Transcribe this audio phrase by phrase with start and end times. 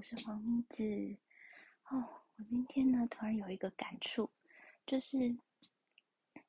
[0.00, 1.18] 我是黄咪子。
[1.90, 2.08] 哦，
[2.38, 4.30] 我今天呢突然有一个感触，
[4.86, 5.36] 就是，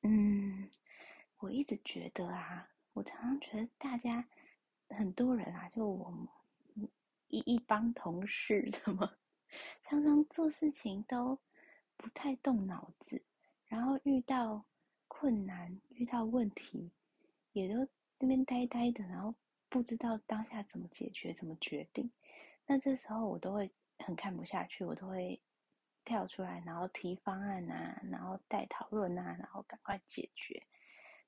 [0.04, 0.70] 嗯，
[1.40, 4.26] 我一直觉得啊，我常常觉得大家
[4.88, 6.30] 很多人啊，就我们
[7.28, 9.12] 一一帮同事， 怎么
[9.84, 11.38] 常常做事情都
[11.98, 13.22] 不太动脑子，
[13.68, 14.64] 然后遇到
[15.10, 16.90] 困难、遇到问题，
[17.52, 17.86] 也都
[18.18, 19.36] 那边呆呆的，然后
[19.68, 22.10] 不知道当下怎么解决、怎么决定。
[22.66, 25.42] 那这时候我都会很看不下去，我都会
[26.06, 30.62] 跳出来，然后提方案啊，然后带讨论啊，然后赶快解决。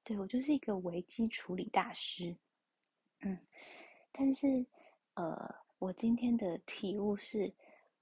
[0.03, 2.35] 对我就是一个危机处理大师，
[3.21, 3.37] 嗯。
[4.15, 4.63] 但是，
[5.15, 7.51] 呃，我今天的体悟是，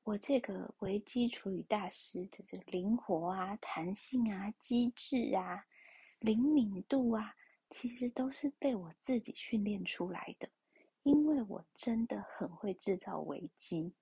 [0.03, 5.65] 我这个危机处理大师的这个灵活啊、弹性啊、机智啊、
[6.19, 7.33] 灵敏度啊，
[7.69, 10.49] 其实都是被我自己训练出来的。
[11.03, 13.93] 因为我真的很会制造危机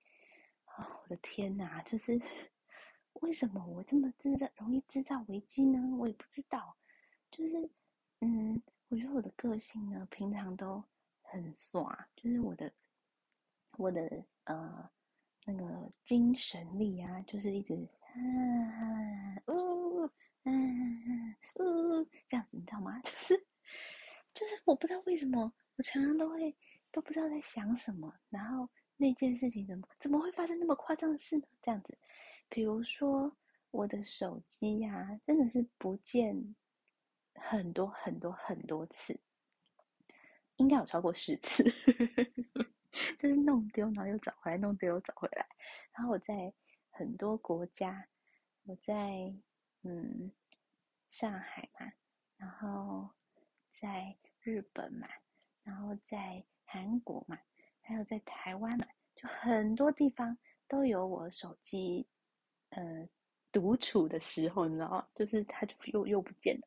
[0.66, 1.00] 啊！
[1.02, 2.20] 我的天哪，就是
[3.14, 5.78] 为什么我这么制造容易制造危机呢？
[5.98, 6.76] 我也不知道。
[7.30, 7.70] 就是，
[8.20, 10.84] 嗯，我觉得我的个性呢，平常都
[11.22, 12.70] 很耍，就是我的
[13.78, 14.90] 我的呃
[15.46, 20.12] 那个精神力啊，就是一直啊呜啊
[20.44, 23.00] 嗯呜这样子，你知道吗？
[23.02, 23.46] 就是
[24.34, 26.54] 就是我不知道为什么，我常常都会。
[27.00, 31.46] 都不知道在想什么，然后那件事情怎么怎么会发生那么夸张的事呢？
[31.62, 31.96] 这样子，
[32.50, 33.34] 比如说
[33.70, 36.54] 我的手机呀，真的是不见
[37.36, 39.18] 很多很多很多次，
[40.56, 41.64] 应该有超过十次，
[43.16, 45.46] 就是弄丢然后又找回来，弄丢又找回来。
[45.94, 46.52] 然后我在
[46.90, 48.06] 很多国家，
[48.64, 49.34] 我在
[49.84, 50.30] 嗯
[51.08, 51.90] 上海嘛，
[52.36, 53.08] 然后
[53.80, 55.08] 在日本嘛，
[55.62, 56.44] 然后在。
[56.72, 57.36] 韩国嘛，
[57.80, 58.86] 还有在台湾嘛，
[59.16, 60.38] 就很多地方
[60.68, 62.06] 都有我手机，
[62.68, 63.08] 呃，
[63.50, 65.08] 独处的时候，你知道吗？
[65.12, 66.62] 就是它就又又不见了。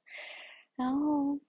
[0.75, 1.39] 然后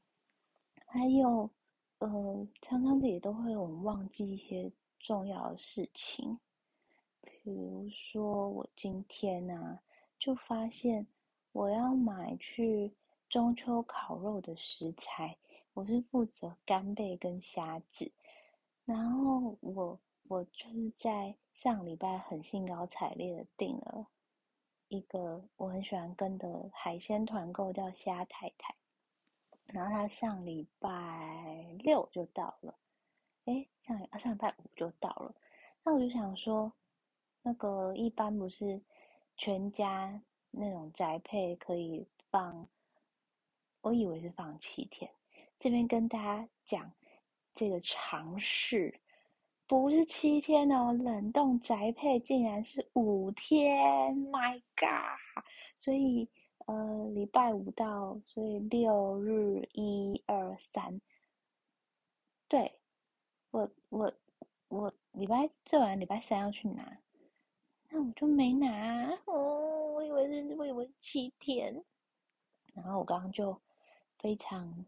[0.87, 1.51] 还有，
[1.99, 6.39] 呃，常常也都会我们忘记一些重要的事情，
[7.23, 9.81] 比如说我今天呢，
[10.21, 11.09] 就发现
[11.51, 12.95] 我要买去
[13.29, 15.37] 中秋烤肉的食材，
[15.73, 18.13] 我是负责干贝跟虾子。
[18.87, 24.07] 然后我我就是在上礼拜很兴高采烈的订了
[24.89, 28.75] 一个我很喜欢跟的海鲜团购，叫虾太太。
[29.67, 32.75] 然后他上礼拜六就到了，
[33.47, 35.35] 哎，上啊上礼拜五就到了。
[35.83, 36.71] 那我就想说，
[37.43, 38.83] 那个一般不是
[39.39, 42.69] 全家那种宅配可以放，
[43.81, 45.11] 我以为是放七天。
[45.59, 46.93] 这边跟大家讲。
[47.55, 49.01] 这个尝试
[49.67, 55.45] 不是七天哦，冷冻宅配竟然是五天，My God！
[55.77, 56.29] 所以
[56.67, 61.01] 呃，礼拜五到，所以六日一二三，
[62.49, 62.79] 对，
[63.53, 64.13] 我我
[64.69, 66.99] 我礼拜做完礼拜三要去拿，
[67.89, 71.85] 那我就没拿哦，我以为是我以为七天，
[72.75, 73.61] 然后我刚刚就
[74.19, 74.85] 非常。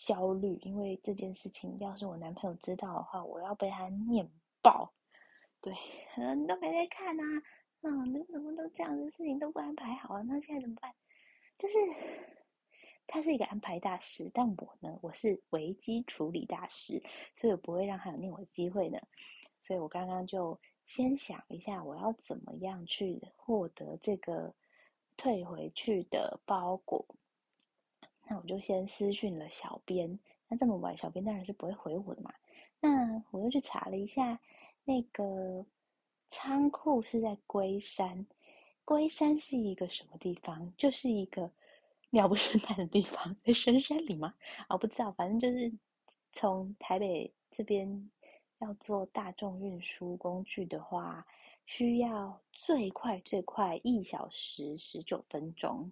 [0.00, 4.26] 焦虑，因为这件事情，要是我男朋友知道的话，我要被他念
[4.62, 4.94] 爆。
[5.60, 5.74] 对，
[6.36, 7.42] 你都没在看啊，
[7.82, 10.22] 嗯，你怎么都这样的事情都不安排好啊？
[10.22, 10.90] 那现在怎么办？
[11.58, 11.74] 就是
[13.06, 17.02] 他是一个安排大师，但我呢，我是危机处理大师，
[17.34, 19.06] 所以我不会让他有念我的机会的。
[19.66, 24.54] 所以我刚刚就先想一下，我要怎么样去获得这个
[25.18, 27.04] 退回去的包裹。
[28.30, 32.32] 那我就先私讯了小编，那这么晚，小编当然是不会回我的嘛。
[32.78, 34.38] 那我又去查了一下，
[34.84, 35.66] 那个
[36.30, 38.24] 仓库是在龟山，
[38.84, 40.72] 龟山是一个什么地方？
[40.76, 41.50] 就是一个
[42.10, 44.32] 鸟不生蛋的地方，在深山里吗？
[44.68, 45.72] 我不知道，反正就是
[46.32, 48.12] 从台北这边
[48.60, 51.26] 要坐大众运输工具的话，
[51.66, 55.90] 需要最快最快一小时十九分钟。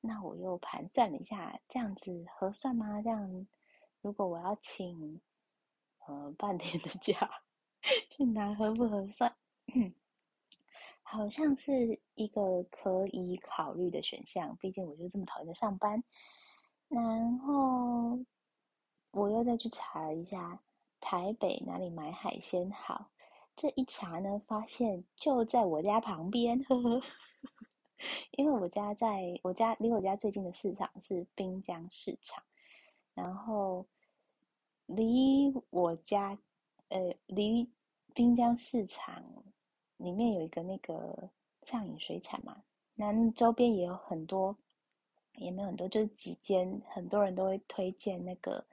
[0.00, 3.02] 那我又盘算了一下，这样子合算吗？
[3.02, 3.46] 这样，
[4.00, 5.20] 如果我要请，
[6.06, 7.30] 呃，半天的假，
[8.08, 9.34] 去拿合不合算？
[11.02, 16.02] 好像是一个可以考虑的选项，毕竟我就这么讨厌上班。
[16.88, 18.18] 然后
[19.10, 20.60] 我又再去查了一下
[21.00, 23.10] 台北哪里买海鲜好，
[23.56, 27.02] 这一查呢，发现就在我家旁边，呵呵。
[28.32, 32.42] 因为我家在我家离我家最近的市场是滨江市场，
[33.14, 33.86] 然后
[34.86, 36.38] 离我家
[36.88, 37.70] 呃离
[38.14, 39.24] 滨江市场
[39.96, 41.30] 里面有一个那个
[41.62, 42.62] 上影水产嘛，
[42.94, 44.56] 那周边也有很多，
[45.34, 48.64] 也没有很多，就是几间，很多人都会推荐那个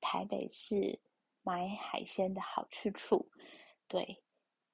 [0.00, 0.98] 台北市
[1.42, 3.26] 买海鲜的好去处，
[3.88, 4.22] 对，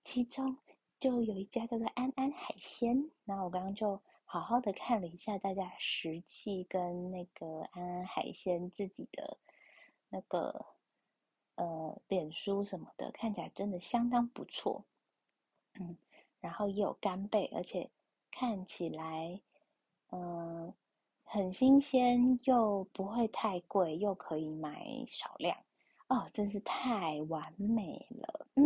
[0.03, 0.57] 其中
[1.01, 9.39] 就有一家叫做安安海鲜，然后我刚刚就好好的看了一下大家实际跟那个安安海鲜自己的
[10.11, 10.67] 那个
[11.57, 14.85] 呃脸书什么的，看起来真的相当不错。
[15.75, 15.97] 嗯，
[16.41, 17.91] 然后也有干贝，而且
[18.31, 19.41] 看起来，
[20.11, 20.75] 嗯，
[21.23, 25.57] 很新鲜，又不会太贵，又可以买少量，
[26.09, 28.63] 哦，真是太完美了，嗯，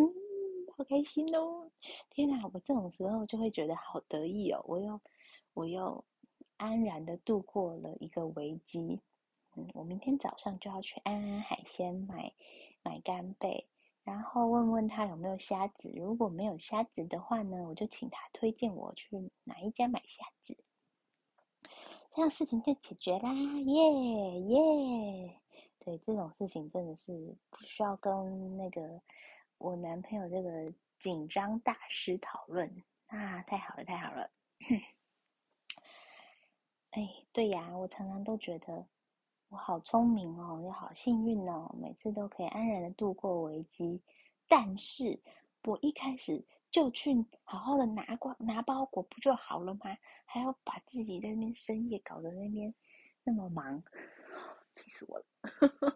[0.84, 1.70] 开心哦！
[2.10, 5.00] 天哪，我这种时候就会觉得好得意哦，我又，
[5.54, 6.04] 我又
[6.56, 9.00] 安然的度过了一个危机，
[9.56, 12.32] 嗯，我明天早上就要去安安海鲜买
[12.82, 13.66] 买干贝。
[14.04, 20.56] 然后问问他有没有虾子，如果没有虾子的话呢，我就请他推荐我去哪一家买虾子，
[22.14, 25.40] 这样事情就解决啦，耶耶！
[25.78, 29.00] 对这种事情真的是不需要跟那个
[29.64, 34.30] 我男朋友这个紧张大师讨论啊，太好了太好了！
[36.90, 38.84] 哎，对呀，我常常都觉得。
[39.48, 44.02] 我好聪明哦，也好幸运哦，每次都可以安然的度过危机。
[44.48, 45.18] 但是，
[45.62, 49.96] 我一开始就去好好的拿过拿包裹不就好了吗？
[50.26, 52.74] 还要把自己在那边深夜搞得那边
[53.22, 53.82] 那么忙，
[54.76, 55.24] 气死我了！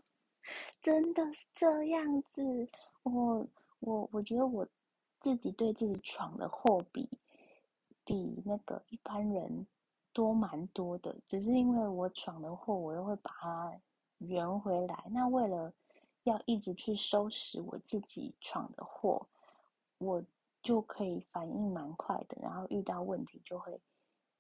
[0.81, 2.67] 真的是这样子，
[3.09, 3.47] 我
[3.81, 4.67] 我我觉得我
[5.21, 7.09] 自己对自己闯的祸比
[8.05, 9.67] 比那个一般人。
[10.15, 13.73] 多蛮多的，只是因为我闯的祸，我又会把它
[14.17, 15.05] 圆回来。
[15.13, 15.73] 那为了
[16.25, 19.29] 要一直去收拾我自己闯的祸，
[19.99, 20.25] 我
[20.61, 23.81] 就可以反应蛮快的，然后遇到问题就会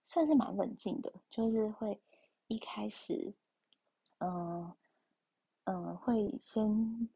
[0.04, 2.00] 算是蛮冷静的，就是会
[2.48, 3.32] 一开始，
[4.18, 4.72] 嗯
[5.62, 7.08] 嗯，会先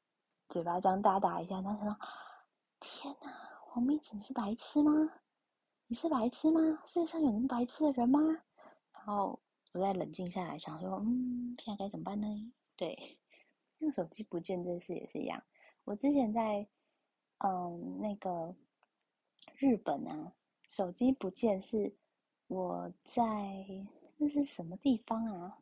[0.53, 1.97] 嘴巴张大大一下，他说
[2.79, 3.31] ：“天哪，
[3.63, 5.11] 黄明子是白痴吗？
[5.87, 6.61] 你是白痴吗？
[6.87, 8.21] 世界上有那么白痴的人吗？”
[8.93, 9.41] 然后
[9.73, 12.53] 我再冷静下来，想说，嗯，现在该怎么办呢？
[12.77, 13.19] 对，
[13.81, 15.43] 用手机不见这事也是一样。
[15.85, 16.69] 我之前在，
[17.39, 18.55] 嗯，那个
[19.57, 20.35] 日本啊，
[20.69, 21.97] 手机不见是
[22.49, 23.25] 我在
[24.19, 25.57] 那是什么地方啊？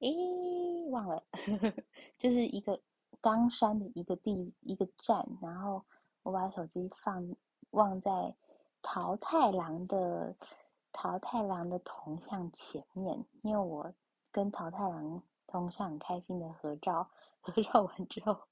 [0.00, 1.22] 诶，忘了，
[2.18, 2.82] 就是一个
[3.22, 5.82] 冈山的一个地一个站，然后
[6.22, 7.34] 我把手机放
[7.70, 8.34] 忘在
[8.82, 10.36] 桃太郎的。
[10.94, 13.94] 桃太郎的铜像前面，因为我
[14.30, 17.08] 跟桃太郎铜像很开心的合照，
[17.40, 18.42] 合照完之后，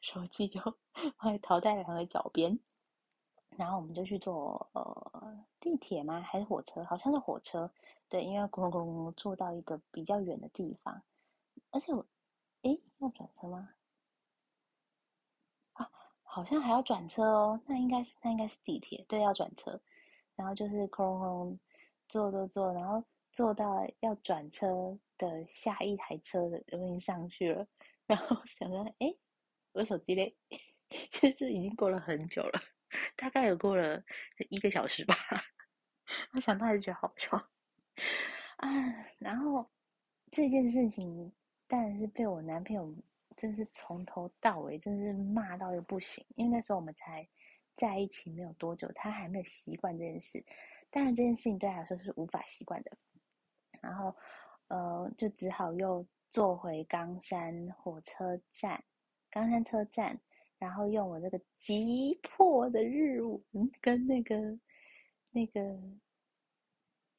[0.00, 0.60] 手机就
[1.18, 2.60] 放在桃太郎的脚边，
[3.56, 6.20] 然后我们就去坐呃地铁吗？
[6.20, 6.84] 还是火车？
[6.84, 7.68] 好像是火车，
[8.08, 11.02] 对，因为咕隆咕隆坐到一个比较远的地方，
[11.72, 12.06] 而且我，
[12.62, 13.68] 诶，要转车吗？
[16.30, 19.80] 好像还要转车哦，那应该是那应该是地铁，对，要转车，
[20.36, 21.60] 然后就是咕隆咕隆。
[22.08, 27.64] 坐坐坐，然后坐到要转车的下一台车的我已经上去了，
[28.08, 29.14] 然后 想着，哎，
[29.70, 30.36] 我手机嘞，
[31.12, 32.60] 其 实已经过了很久了，
[33.14, 34.02] 大概有过了
[34.48, 35.14] 一个小时吧。
[36.34, 37.36] 我想到还是觉得好笑
[38.56, 38.68] 啊。
[39.20, 39.70] 然后
[40.32, 41.32] 这件事情
[41.68, 42.92] 当然是被我男朋友
[43.40, 47.26] 真是从头到尾真是骂到又不行，因为那时候我们才
[47.74, 50.44] 在一起没有多久，他还没有习惯这件事。
[50.90, 52.90] 当然，这件事情对他来说是无法习惯的。
[53.80, 54.14] 然后，
[54.68, 58.84] 呃，就只好又坐回冈山火车站，
[59.30, 60.20] 冈山车站，
[60.58, 63.40] 然后用我这个急迫的日文
[63.80, 64.58] 跟那个
[65.30, 65.60] 那个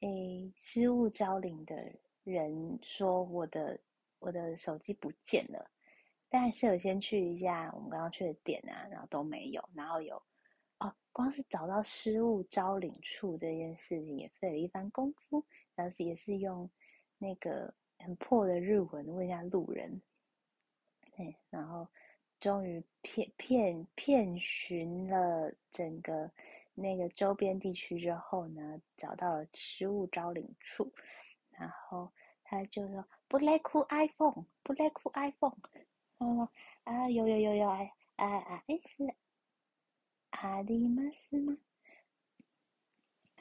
[0.00, 1.74] 诶失物招领的
[2.22, 3.80] 人说，我的
[4.20, 5.68] 我的手机不见了。
[6.32, 10.16] 但是我先去一下我们刚刚去的点啊，然后都没有，然后有。
[10.78, 16.68] 哦，光是找到失物招领处这件事情也费了一番功夫，然后也是用
[17.18, 20.00] 那个很破的日文问一下路人，
[21.14, 21.86] 对，然后
[22.40, 26.32] 终于骗骗骗寻了整个
[26.74, 30.90] 那个周边地区之后呢，找到了失物招领处，
[31.50, 32.10] 然后
[32.42, 35.54] 他就说不来哭 iPhone，不来哭 iPhone，
[36.22, 36.48] 哦
[36.84, 39.14] 啊有有有有哎啊啊哎是。
[40.30, 41.56] 阿里玛斯吗？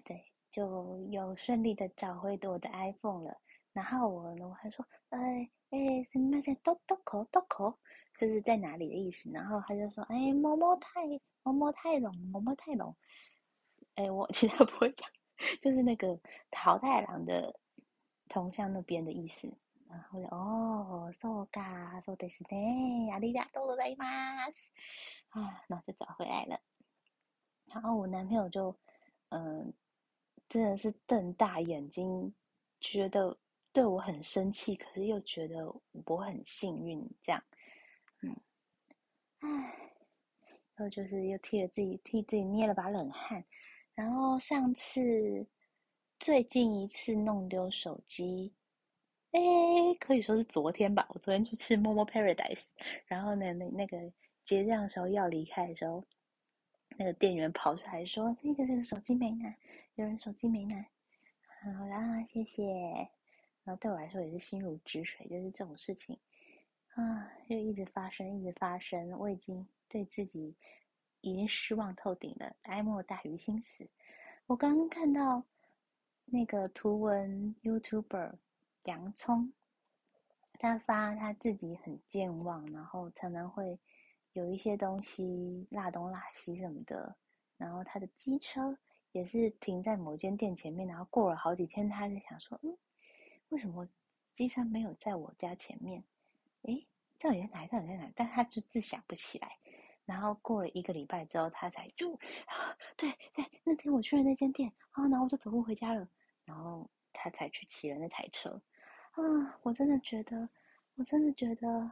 [0.04, 3.40] 对，就有顺利的找回我的 iPhone 了。
[3.74, 7.80] 然后我呢，我还说，哎哎，什么在多多口多口，
[8.20, 9.32] 就是在哪里的意思。
[9.32, 11.02] 然后他就说，哎，某某泰
[11.44, 12.96] 某某泰隆某某泰隆。
[13.96, 15.10] 哎，我 其他不会讲，
[15.62, 16.20] 就是那个
[16.52, 17.58] 桃太郎的
[18.28, 19.52] 铜像那边的意思。
[19.90, 24.71] 然后哦，そうか、そうですね、ありがとうございます。
[25.31, 26.61] 啊，然后就找回来了。
[27.66, 28.76] 然后我男朋友就，
[29.31, 29.73] 嗯，
[30.49, 32.35] 真的是瞪大眼睛，
[32.81, 33.38] 觉得
[33.73, 35.73] 对我很生气，可是又觉得
[36.07, 37.43] 我很幸运，这样，
[38.23, 38.37] 嗯，
[39.40, 39.49] 唉，
[40.75, 43.45] 然后就是又替了自己替自己捏了把冷汗。
[43.95, 45.47] 然后上次
[46.19, 48.52] 最近一次弄丢手机。
[49.32, 49.40] 哎，
[49.98, 51.08] 可以说是昨天吧。
[51.10, 52.64] 我昨天去吃 Momo Paradise，
[53.06, 54.12] 然后呢，那那个
[54.44, 56.04] 结账的时候要离开的时候，
[56.98, 59.56] 那个店员跑出来说：“那个那个手机没拿，
[59.96, 60.86] 有人手机没拿。”
[61.64, 62.64] 好啦，谢谢。
[63.64, 66.18] 然后对我来说也是心如止水，就是这种事情
[66.96, 69.12] 啊，就一直发生，一直发生。
[69.18, 70.54] 我已经对自己
[71.22, 73.88] 已经失望透顶了，哀莫大于心死。
[74.48, 75.42] 我刚刚看到
[76.26, 78.34] 那个图文 YouTuber。
[78.84, 79.54] 洋葱，
[80.60, 83.80] 他发他自己很健忘，然后常常会
[84.34, 87.16] 有一些东西落东落西什么的。
[87.58, 88.76] 然后他的机车
[89.12, 92.76] 也是停在某间店前面，然后过了好几天，他就想说：“嗯，
[93.50, 93.88] 为什么
[94.34, 96.04] 机车没有在我家前面？
[96.64, 96.88] 诶，
[97.20, 97.68] 到底在哪？
[97.68, 99.58] 到底在哪？”但他就自想不起来。
[100.06, 102.18] 然后过了一个礼拜之后，他才就，
[102.98, 106.10] 对对，那天我去了那间店啊，然后我就走路回家了。
[106.46, 108.60] 然后他才去骑了那台车。
[109.12, 110.50] 啊，我真的觉得，
[110.96, 111.91] 我真的觉得，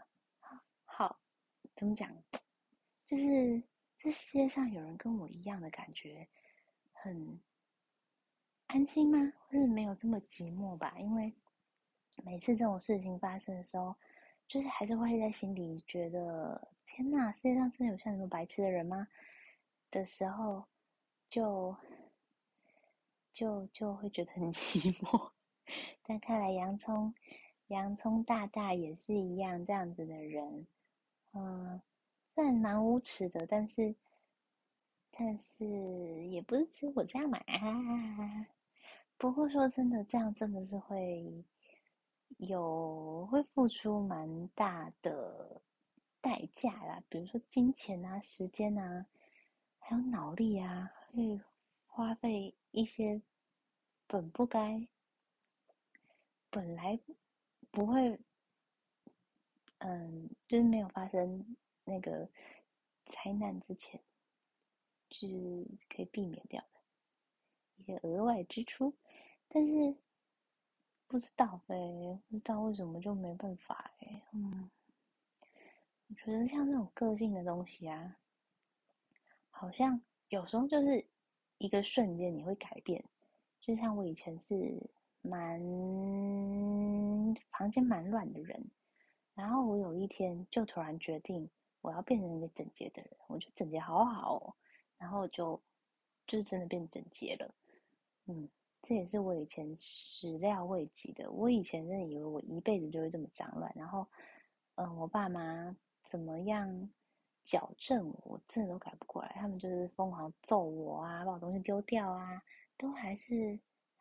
[0.86, 1.20] 好，
[1.76, 2.10] 怎么讲？
[3.06, 3.62] 就是
[3.98, 6.28] 这世界上有人跟我一样的感觉，
[6.94, 7.40] 很
[8.68, 9.34] 安心吗？
[9.38, 10.96] 或是没有这么寂寞吧？
[11.00, 11.34] 因为
[12.24, 13.96] 每次这种事情发生的时候，
[14.48, 19.08] 就是还是会在心里觉得，天哪，世界上真的有像你们白痴的人吗？
[19.92, 20.66] 的时候，
[21.30, 21.76] 就
[23.34, 25.32] 就就会觉得很 寂寞。
[26.04, 27.14] 但看来洋葱，
[27.68, 30.68] 洋葱大大也是一样这样子的人，
[31.34, 31.82] 嗯，
[32.34, 33.96] 虽然蛮无耻的，但是，
[35.12, 35.66] 但是
[36.28, 37.40] 也不是只有我这样嘛。
[39.18, 41.44] 不过说真的，这样真的是会
[42.38, 45.62] 有会付出蛮大的
[46.22, 49.06] 代价啦，比如说金钱啊、时间啊，
[49.78, 51.42] 还有脑力啊，会
[51.86, 53.22] 花费一些
[54.08, 54.88] 本不该。
[56.52, 57.00] 本来
[57.70, 58.20] 不会，
[59.78, 62.28] 嗯，就是没有发生那个
[63.06, 64.02] 灾难之前，
[65.10, 66.80] 就是可以避免掉的
[67.78, 68.96] 一些额外支出，
[69.48, 69.96] 但是
[71.08, 74.72] 不知道哎，不知道为什么就没办法哎，嗯，
[76.08, 78.18] 我觉得像这种个性的东西啊，
[79.52, 81.06] 好像有时候就是
[81.60, 83.06] 一个瞬间你会改变，
[83.62, 84.90] 就像我以前是。
[85.30, 85.60] 蛮
[87.52, 88.66] 房间蛮乱的人，
[89.36, 91.48] 然后我有一天就突然决定
[91.82, 94.54] 我要变成一个整洁的人，我觉得整洁好好哦，
[94.98, 95.62] 然后就
[96.26, 97.54] 就是真的变整洁了，
[98.26, 98.50] 嗯，
[98.82, 101.30] 这也是我以前始料未及的。
[101.32, 104.08] 我以前真的以为我一辈子就会这么脏乱，然后
[104.76, 105.76] 嗯，我爸妈
[106.10, 106.90] 怎么样
[107.44, 112.42] 矫正我，我真的都改不过来，他们就是疯狂揍我啊，把我东西丢掉啊，
[112.78, 113.60] 都还是。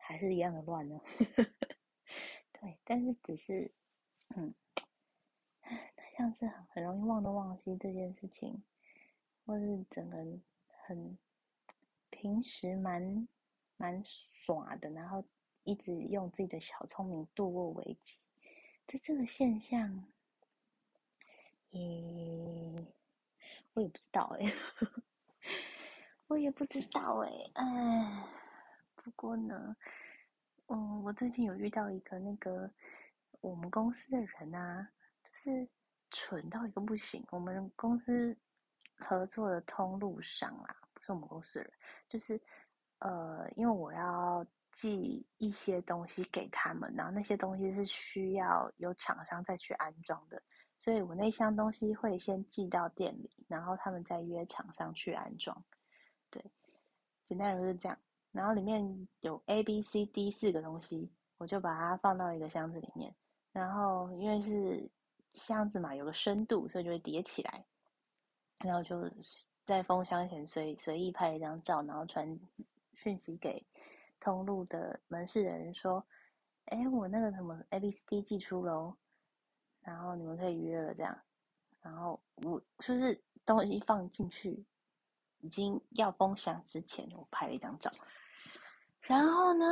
[0.09, 0.99] 还是一样的乱呢，
[2.51, 3.71] 对，但是只是，
[4.35, 4.55] 嗯，
[5.61, 8.63] 他像是很很容易忘东忘西这件事情，
[9.45, 10.17] 或是整个
[10.87, 11.15] 很
[12.09, 13.27] 平时蛮
[13.77, 15.23] 蛮耍的，然后
[15.63, 18.17] 一直用自己的小聪明度过危机，
[18.87, 20.05] 在这个现象，
[21.69, 22.83] 咦，
[23.73, 24.51] 我也不知道哎，
[26.25, 28.27] 我也不知道哎，哎，
[28.95, 29.77] 不过呢。
[30.71, 32.69] 嗯，我最近有遇到一个那个
[33.41, 34.87] 我们公司的人啊，
[35.23, 35.67] 就是
[36.11, 37.25] 蠢到一个不行。
[37.31, 38.37] 我们公司
[38.99, 41.73] 合作的通路上啊，不是我们公司的人，
[42.07, 42.39] 就是
[42.99, 50.39] 呃，因为我要寄一些东西给他们，然后那些东西是需要有厂商再去安装的，
[50.77, 55.65] 所以我那箱东西会先寄到店里，然后他们再约厂商去安装。
[56.29, 56.45] 对，
[57.27, 57.97] 简单来说是这样。
[58.31, 63.13] 然后里面有 A、B、C、D 四个东西，我就把它放到一个箱子里面。
[63.51, 64.89] 然后因为是
[65.33, 67.65] 箱子嘛，有个深度，所以就会叠起来。
[68.59, 69.09] 然后就
[69.65, 72.39] 在封箱前随随意拍一张照，然后传
[72.93, 73.65] 讯息给
[74.19, 76.05] 通路的门市的人说
[76.65, 78.95] ：“哎，我那个什么 A、B、C、D 寄出喽，
[79.81, 81.19] 然后你们可以约了这样。”
[81.81, 84.63] 然后我就是东西放进去。
[85.41, 87.89] 已经要封箱之前，我拍了一张照。
[89.09, 89.65] 然后呢，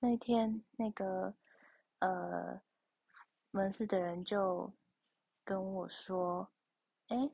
[0.00, 1.32] 那天那个
[2.00, 2.60] 呃
[3.52, 4.72] 门市的人就
[5.44, 6.50] 跟我说
[7.06, 7.30] ：“哎，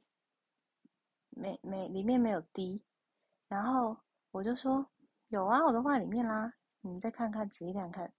[1.31, 2.85] 没没里面没有滴。”
[3.49, 3.97] 然后
[4.33, 4.87] 我就说
[5.29, 8.13] ：“有啊，我都放里面啦，你再看看，仔细看看。”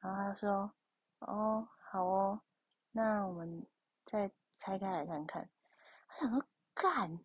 [0.00, 0.72] 然后他说
[1.20, 2.40] ：“哦，好哦，
[2.90, 3.66] 那我们
[4.06, 5.46] 再拆开来看看。”
[6.08, 7.18] 我想说，干，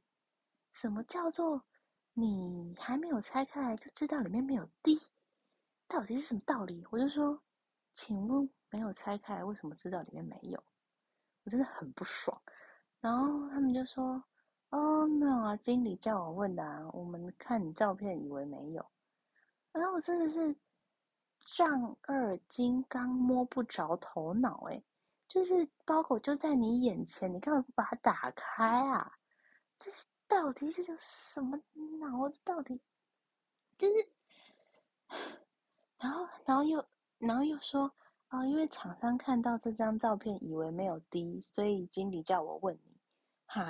[0.74, 1.64] 什么叫做
[2.14, 5.00] 你还没有拆开来就知道里面没有滴？
[5.88, 6.86] 到底是什么道理？
[6.92, 7.42] 我就说，
[7.94, 10.64] 请问没有拆开为什么知道里面没有？
[11.44, 12.42] 我真的很不爽。
[13.02, 14.24] 然后他们就说
[14.72, 18.86] ：“哦，没有啊，经理叫我问的啊，我们看你照片以为没有。”
[19.72, 20.56] 然后我真的是。
[21.56, 24.84] 丈二金刚摸不着头脑，哎，
[25.28, 29.14] 就是包裹就在你眼前，你干嘛不把它打开啊？
[29.80, 31.60] 这是到底是什么
[32.00, 32.40] 脑子？
[32.46, 32.80] 到底
[33.78, 34.08] 就是，
[35.98, 36.86] 然后，然后又，
[37.18, 37.94] 然后又说，
[38.30, 42.98] 哦，因为厂商看到这张照片以为没有滴，所以经理叫我问你，
[43.48, 43.62] 哈？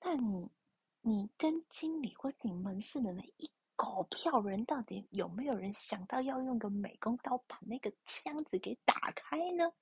[0.00, 0.50] 那你，
[1.02, 3.48] 你跟经理或你门市的那一？
[3.76, 9.72] 狗票人到底有没有人想到要用个美工刀把那个箱子给打开呢？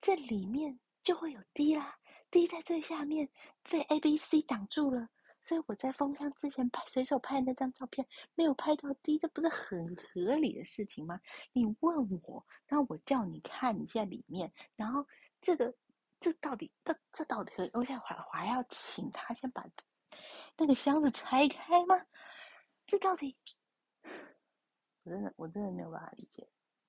[0.00, 1.98] 这里面就会有滴啦，
[2.30, 3.28] 滴在最下面
[3.68, 5.08] 被 A、B、C 挡住了，
[5.42, 11.20] 所以我在封箱之前拍随手拍的那张照片没有拍到滴，这不是很合理的事情吗？
[11.52, 15.06] 你问我，那我叫你看一下里面，然后
[15.40, 15.74] 这个
[16.20, 19.66] 这到底这这到底，我想还还要请他先把
[20.56, 22.06] 那个箱子拆开吗？
[22.86, 23.36] 这到底，
[25.04, 26.48] 我真的我真的没有办法理解。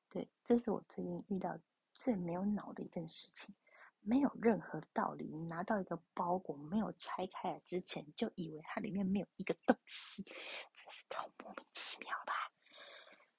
[0.10, 1.58] 对，这是我最近遇到
[1.94, 3.56] 最没有脑的一件事情，
[4.02, 5.26] 没有任何道理。
[5.26, 12.34] 你拿到一个包裹没有拆开来之前，就以为它里面没有一个东西，真是太莫名其妙吧？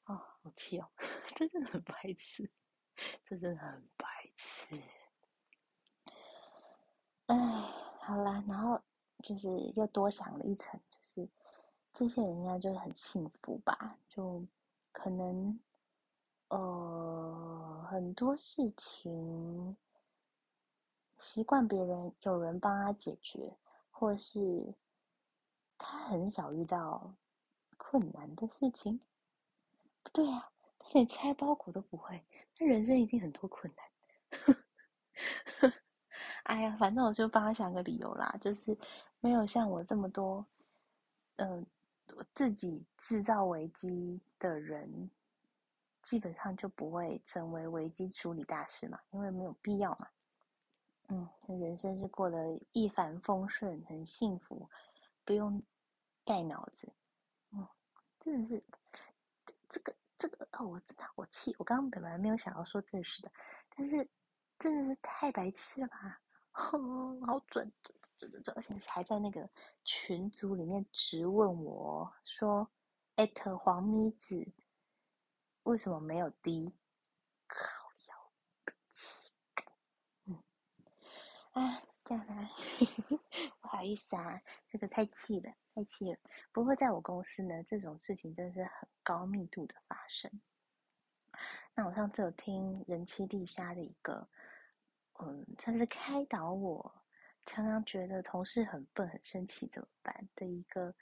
[0.05, 0.88] 哦，好气哦，
[1.37, 2.51] 真的很白痴，
[3.25, 4.83] 真的很白痴。
[7.27, 7.37] 哎，
[8.01, 8.81] 好啦，然后
[9.22, 10.81] 就是又多想了一层。
[10.90, 11.29] 就是
[11.94, 13.98] 这些人应该就是很幸福吧？
[14.09, 14.44] 就
[14.92, 15.61] 可能，
[16.48, 19.77] 呃，很多事情
[21.23, 23.57] 习惯别人有人帮他解决，
[23.91, 24.75] 或是
[25.79, 27.15] 他很少遇到
[27.77, 29.01] 困难的事情。
[30.03, 32.23] 不对啊，他连拆包裹都不会，
[32.59, 35.73] 他人生一定很多困难。
[36.45, 38.77] 哎呀，反正我就帮他想个理由啦，就是
[39.21, 40.45] 没有像我这么多，
[41.37, 41.65] 嗯。
[42.35, 45.11] 自己制造危机的人，
[46.03, 50.09] 基本上就不会成为危机处理大师嘛，因为没有必要嘛。
[51.09, 51.29] 嗯，
[51.61, 54.69] 人生是过得一帆风顺，很幸福，
[55.25, 55.62] 不用
[56.25, 56.93] 带脑子。
[57.51, 57.69] 嗯，
[58.21, 58.62] 真的是
[59.69, 61.55] 这个这个哦，我真的好气！
[61.59, 63.31] 我刚刚本来没有想要说这事的，
[63.77, 64.09] 但是
[64.59, 66.21] 真的是太白痴了吧！
[66.53, 69.49] 哦，好准，准准准准，而且还在那个
[69.85, 72.71] 群组里面直问我说
[73.17, 74.47] ：“艾特黄咪子
[75.62, 76.71] 为什么没有滴？”
[77.49, 77.59] 靠
[78.09, 78.33] 腰
[78.91, 79.33] 气，
[80.27, 80.43] 嗯，
[81.53, 82.51] 啊，这样啊，
[83.61, 86.19] 不好意思啊，这个太气了，太气了。
[86.53, 90.31] 不过在我公司呢，这种事情真的是很高密度的发生。
[91.75, 94.29] 那我上次有听人气地沙的一个。
[95.21, 97.05] 嗯，算是开导我，
[97.47, 100.93] 常常觉得同事很笨、很生气怎么办的一个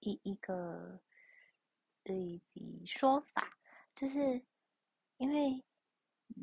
[0.00, 0.98] 一一个
[2.04, 2.42] 一
[2.86, 3.56] 说法，
[3.94, 4.42] 就是
[5.18, 5.62] 因为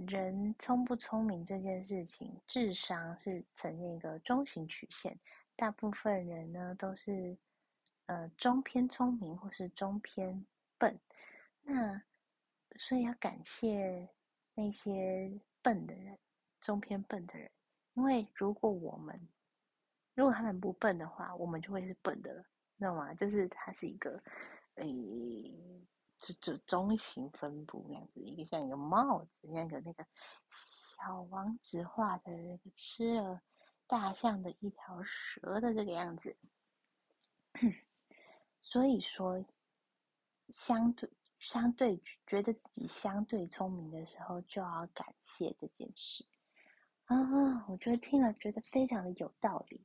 [0.07, 5.19] 人聪不聪明这件事情，智商是呈现一个中型曲线，
[5.55, 7.37] 大部分人呢都是
[8.05, 10.45] 呃中偏聪明或是中偏
[10.77, 10.99] 笨，
[11.63, 12.01] 那
[12.77, 14.09] 所以要感谢
[14.55, 16.17] 那些笨的人。
[16.61, 17.49] 中偏笨的人，
[17.95, 19.19] 因为如果我们
[20.13, 22.43] 如果他们不笨的话，我们就会是笨的了，
[22.77, 23.11] 知道吗？
[23.15, 24.21] 就是它是一个
[24.75, 24.85] 诶，
[26.21, 30.05] 这这中型分布那样子，一个像一个帽子，像个那个
[30.47, 33.41] 小王子画的那个吃了
[33.88, 36.38] 大象的一条蛇的这个样子。
[38.62, 39.43] 所以说，
[40.53, 46.23] 相对相对觉得自己相对聪明的时候，就要感谢这件事。
[47.05, 49.81] 啊，我觉得听了觉得非常的有道理，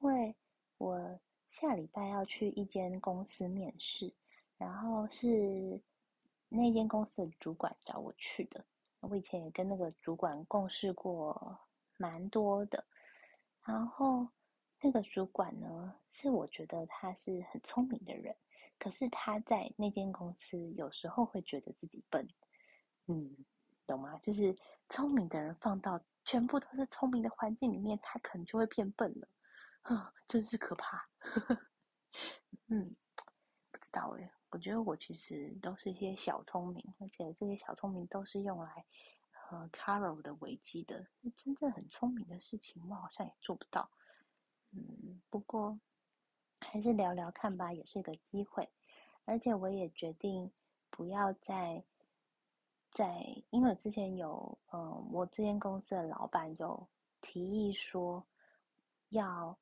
[0.00, 0.34] 因为
[0.78, 4.12] 我下礼拜要去一间公司面试，
[4.58, 5.80] 然后是
[6.48, 8.64] 那间公司的主管找我去的。
[9.00, 11.58] 我以前也跟那个主管共事过
[11.96, 12.84] 蛮多的，
[13.64, 14.28] 然后
[14.80, 18.36] 那个主管呢，是我觉得他是很聪明的人，
[18.78, 22.28] 可是他在那间公司有时候会觉得自己笨，
[23.06, 23.36] 嗯，
[23.86, 24.18] 懂吗？
[24.18, 24.56] 就是
[24.88, 29.28] 聪明的人放到全部都是聪明的环境里面，他可能就会变笨了，
[29.82, 31.08] 啊， 真是可怕。
[32.68, 32.96] 嗯，
[33.70, 38.86] 不知道哎，我觉得我其实都是一些小聪明，而且这些小聪明都是用来
[39.50, 43.90] 呃 Carol 的危机的，真正很聪明的事情，我好像也做不到。
[44.70, 45.78] 嗯，不过
[46.58, 48.70] 还是聊聊看吧，也是一个机会。
[49.26, 50.50] 而且我也决定
[50.88, 51.84] 不要再
[52.92, 56.88] 在，因为之前有，嗯，我这间公司的老板有
[57.20, 58.26] 提议说，
[59.10, 59.58] 要，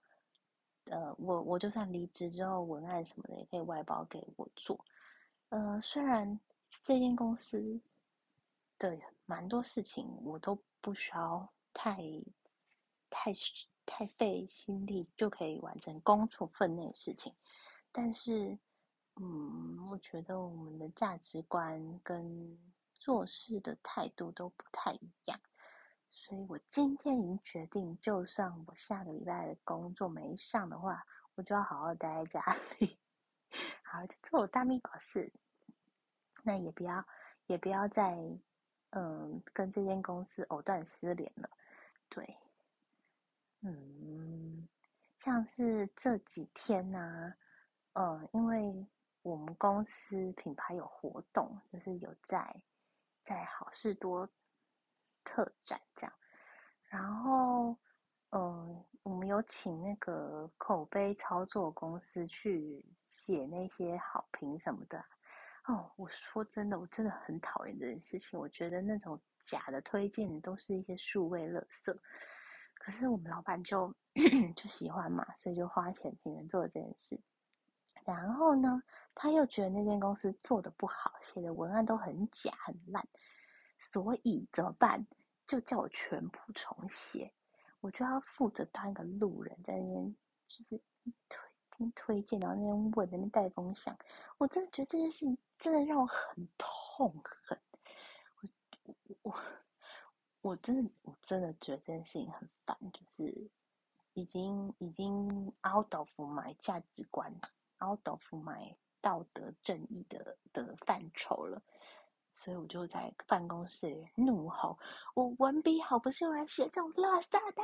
[0.86, 4.84] 呃，我我就算离职之后，文案什么的也可以外包给我做。
[5.48, 6.38] 呃，虽然
[6.82, 7.80] 这间公司
[8.78, 11.96] 的蛮多事情我都不需要太
[13.10, 13.34] 太。
[13.86, 17.34] 太费心力就可以完成工作分内的事情，
[17.92, 18.58] 但是，
[19.16, 22.58] 嗯，我觉得我们的价值观跟
[22.94, 25.38] 做事的态度都不太一样，
[26.26, 32.98] 所以我今天已经决定，就算我下个礼拜的工作没上的话，我就要好好待在家里，
[33.84, 35.30] 好就做我大秘宝事，
[36.42, 37.06] 那也不要
[37.46, 38.16] 也不要再
[38.92, 41.50] 嗯跟这间公司藕断丝连了，
[42.08, 42.38] 对。
[43.60, 44.66] 嗯，
[45.18, 47.34] 像是这几天呢，
[47.92, 48.86] 呃，因为
[49.20, 52.62] 我们公司品牌有活动，就是有在
[53.22, 54.26] 在好事多
[55.24, 56.12] 特展这样，
[56.88, 57.76] 然后，
[58.30, 65.04] 嗯，我们有请那个口碑操作公司去写那些好评什么的。
[65.66, 71.98] 哦，我说真的，我真的很讨厌这件事情，我觉得那种假的推荐都是一些数位垃圾。
[72.74, 73.94] 可是我们老板就
[74.54, 77.18] 就喜欢嘛，所以就花钱请人做这件事。
[78.04, 78.82] 然后呢，
[79.14, 83.08] 他又觉得那间公司做的不好，写的文案都很假很烂，
[83.92, 85.06] 所以怎么办？
[85.46, 87.32] 就叫我全部重写，
[87.80, 90.16] 我就要负责当一个路人，在那边
[90.48, 90.82] 就是
[91.28, 93.96] 推推荐，然后那边问，那边带风向。
[94.38, 97.58] 我真的觉得这件事情真的让我很痛恨。
[98.40, 98.48] 我
[98.84, 99.40] 我我。
[100.44, 103.50] 我真的，我真的觉得这件事情很烦，就是
[104.12, 105.26] 已经已经
[105.66, 107.34] out of my 价值观
[107.78, 111.62] ，out of my 道德正义的的范畴了，
[112.34, 114.78] 所以我就在办公室怒吼
[115.14, 117.62] ：“我文笔好不是用来写这种垃圾的！”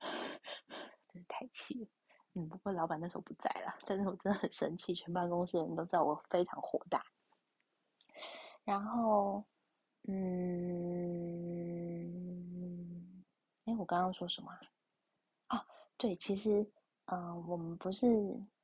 [1.12, 1.88] 真是太气了。
[2.34, 7.04] 嗯，不过老板那时候不在了，但是我真的很生气，全办公室的人都知道我非常火大。
[8.64, 9.44] 然后。
[10.06, 10.14] 嗯，
[13.64, 14.52] 哎，我刚刚说什么？
[15.46, 16.70] 啊，对，其实，
[17.06, 18.06] 嗯，我们不是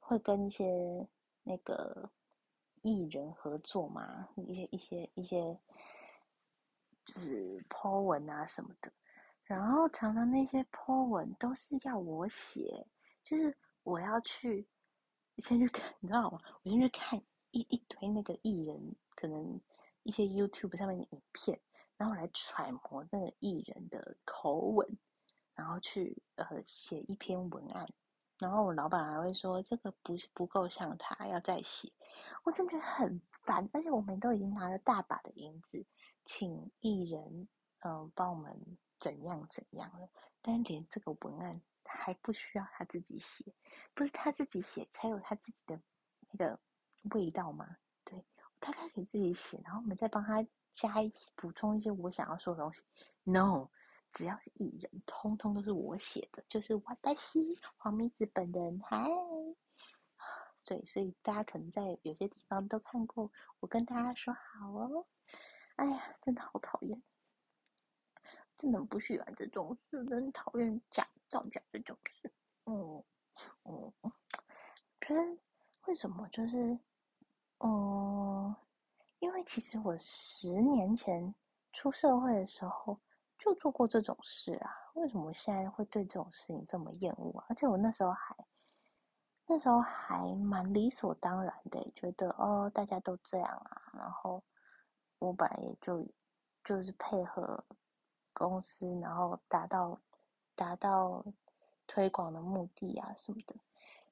[0.00, 1.08] 会跟一些
[1.42, 2.10] 那个
[2.82, 4.28] 艺人合作嘛？
[4.36, 5.58] 一些一些一些，
[7.04, 8.92] 就是 po 文啊什么的。
[9.44, 12.86] 然后常常那些 po 文都是要我写，
[13.24, 14.66] 就是我要去
[15.38, 16.40] 先去看， 你知道吗？
[16.62, 19.60] 我先去看一一堆那个艺人，可能。
[20.02, 21.60] 一些 YouTube 上面的影片，
[21.98, 24.98] 然后来揣摩那个艺人的口吻，
[25.54, 27.86] 然后去呃写一篇文案，
[28.38, 31.92] 然后我老板还会说这个不不够像他，要再写，
[32.44, 33.68] 我真觉得很烦。
[33.72, 35.84] 而且我们都已经拿了大把的银子，
[36.24, 37.48] 请艺人
[37.80, 40.08] 嗯帮我们怎样怎样了，
[40.42, 43.54] 但连这个文案还不需要他自己写，
[43.94, 45.80] 不是他自己写才有他自己的
[46.30, 46.58] 那个
[47.14, 47.76] 味道吗？
[48.62, 52.82] 他开始自己写，然后我们再帮他加一补充一些我想要说的东西。
[53.24, 53.70] No，
[54.10, 58.78] 只要是艺人，通通都是我写的，就是我黛西黄明子本人。
[58.84, 59.08] 嗨，
[60.62, 65.06] 所以所以大家可能在有些地方都看过我跟大家说好哦。
[65.76, 67.02] 哎呀，真的好讨厌，
[68.58, 72.32] 真的不喜欢这种事，真讨厌假造假这种事。
[72.66, 73.04] 嗯
[73.64, 73.92] 嗯，
[75.00, 75.38] 觉得
[75.86, 76.78] 为什么就是。
[77.62, 78.56] 嗯，
[79.18, 81.34] 因为其实我十年前
[81.74, 82.98] 出社会的时候
[83.38, 87.44] 就做过这种事啊，为什么我现在会对这种事情这么厌恶啊？
[87.50, 88.34] 而且我那时候还
[89.50, 94.40] 那时候还蛮理所当然的，觉得哦大家都这样啊，然后
[95.18, 96.06] 我本来也就
[96.62, 97.64] 就是配合
[98.32, 100.00] 公司，然后达到
[100.54, 101.24] 达到
[101.88, 103.56] 推广的目的啊什么的。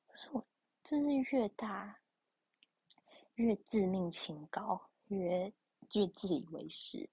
[0.09, 0.44] 可是我
[0.83, 1.96] 就是越大。
[3.37, 5.53] 越自命清高，越
[5.92, 7.09] 越自以为是，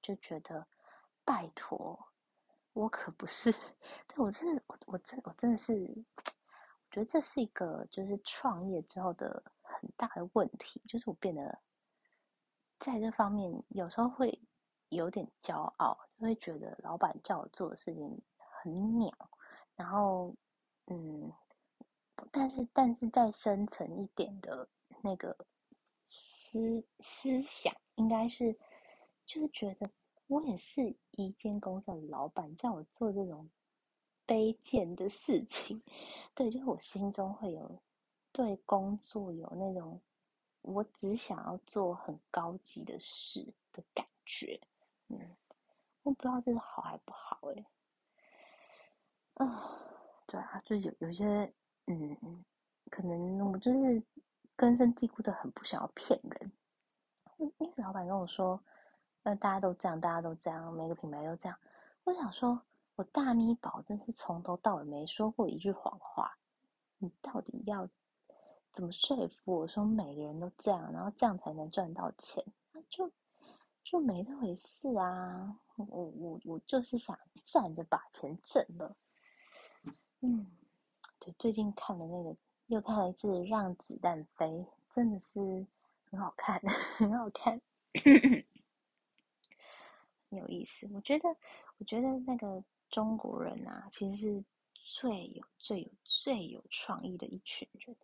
[0.00, 0.64] 就觉得
[1.24, 1.98] 拜托，
[2.74, 3.50] 我可不是，
[4.06, 5.74] 对我真的，我我真我真的是，
[6.92, 11.58] 觉得这是一个就是创业之后的很大的问题，就是我变得
[12.78, 14.40] 在这方面有时候会
[14.90, 18.22] 有点骄傲，就会觉得老板叫我做的事情
[18.62, 19.10] 很鸟，
[19.74, 20.32] 然后
[20.86, 21.32] 嗯，
[22.30, 24.68] 但是但是再深层一点的
[25.02, 25.36] 那个
[26.08, 28.52] 思思想，应该是
[29.26, 29.90] 就是觉得。
[30.28, 33.50] 我也是一间公司的老板，叫我做这种
[34.26, 35.82] 卑贱的事情，
[36.34, 37.80] 对，就是我心中会有
[38.32, 40.00] 对工作有那种
[40.62, 44.60] 我只想要做很高级的事的感觉。
[45.08, 45.18] 嗯，
[46.02, 47.66] 我不知道这是好还不好哎。
[49.34, 49.78] 啊，
[50.26, 51.52] 对啊，就是有有些
[51.86, 52.44] 嗯，
[52.90, 54.02] 可能我就是
[54.56, 56.52] 根深蒂固的很不想要骗人。
[57.38, 58.62] 因为老板跟我说。
[59.24, 61.56] 那大家都这样，大家都这样，每个品牌都这样。
[62.02, 62.60] 我想说，
[62.96, 66.36] 我大咪宝真是从头到尾没说过一句谎话。
[66.98, 67.88] 你到底要
[68.72, 72.44] 怎么说服我说每个人都这样，然后这样才能赚到钱？
[72.72, 73.10] 那就
[73.82, 75.58] 就没那回事啊！
[75.76, 78.96] 我我我就是想站着把钱挣了。
[80.20, 80.46] 嗯，
[81.18, 82.36] 对，最近看的那个
[82.68, 84.46] 又看了一次《让子弹飞》，
[84.94, 85.66] 真的是
[86.10, 86.60] 很好看，
[86.96, 87.60] 很好看。
[90.30, 91.28] 有意思，我觉得，
[91.78, 94.44] 我觉得那个中国人啊，其实是
[94.84, 97.96] 最有、最有、最有创意的一群人。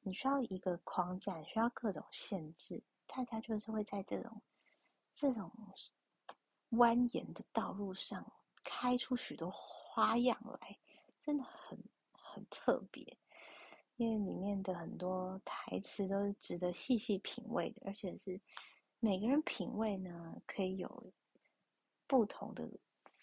[0.00, 4.42] 你需要一个框架，你需要各种限制，大家就是会在这种
[5.14, 5.50] 这种
[6.70, 8.32] 蜿蜒的道路上
[8.64, 10.76] 开出许多花样来，
[11.22, 11.78] 真的很
[12.10, 13.16] 很特别。
[13.96, 18.40] 因为里面的很多台词都是值得细细品味的，而且是
[18.98, 21.12] 每个人品味呢，可以有。
[22.08, 22.68] 不同的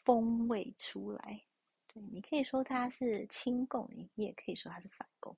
[0.09, 1.43] 风味出来，
[1.87, 5.37] 对你可以说它是亲共，你也可以说它是反共，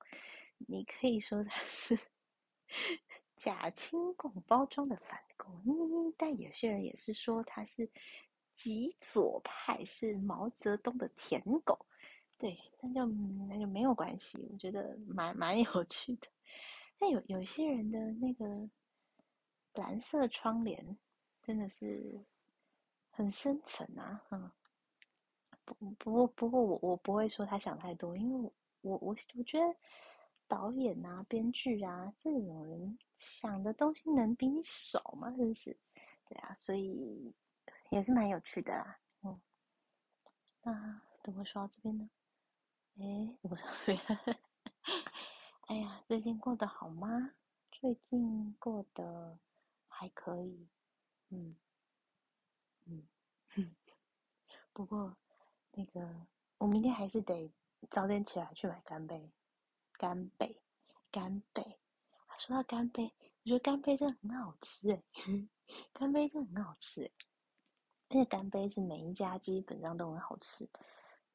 [0.59, 1.99] 你可以说它是
[3.35, 7.91] 假亲共包装的反共，但有些人也是说它是
[8.55, 11.85] 极左派，是毛泽东的舔狗，
[12.37, 13.05] 对，那就
[13.49, 16.29] 那就没有关系，我觉得蛮蛮有趣的。
[16.97, 18.69] 但有有些人的那个
[19.73, 20.97] 蓝色窗帘
[21.43, 22.23] 真的是。
[23.13, 24.49] 很深层啊，嗯，
[25.79, 29.75] 不不过不过我我不会说他想太多，因为我我我觉得
[30.47, 35.31] 导演啊、编剧啊这种人想的东西能比你少吗？
[35.31, 35.77] 真是，
[36.27, 37.33] 对啊，所以
[37.89, 39.39] 也是蛮有趣的啦，嗯，
[40.63, 42.09] 那怎么说这边呢？
[42.99, 43.97] 哎，我说对，
[45.67, 47.31] 哎呀，最近过得好吗？
[47.71, 49.39] 最近过得
[49.87, 50.67] 还可以，
[51.29, 51.55] 嗯。
[52.85, 53.03] 嗯，
[54.73, 55.15] 不过
[55.73, 56.07] 那个
[56.57, 57.51] 我明天还是得
[57.89, 59.31] 早点起来去买干贝，
[59.93, 60.61] 干贝，
[61.11, 61.77] 干贝。
[62.37, 63.03] 说到干贝，
[63.43, 65.03] 我觉得干贝真的很好吃诶，
[65.93, 67.11] 干贝真的很好吃诶，
[68.09, 70.67] 而且干贝是每一家基本上都很好吃。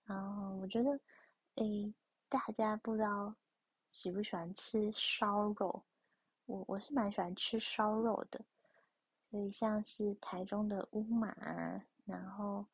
[0.04, 0.98] 然后我觉得，
[1.56, 1.94] 诶，
[2.28, 3.36] 大家不知道
[3.92, 5.84] 喜不喜欢吃烧肉，
[6.46, 8.44] 我我是蛮喜欢吃烧肉的。
[9.30, 11.36] 所以像是台中的乌马，
[12.04, 12.66] 然后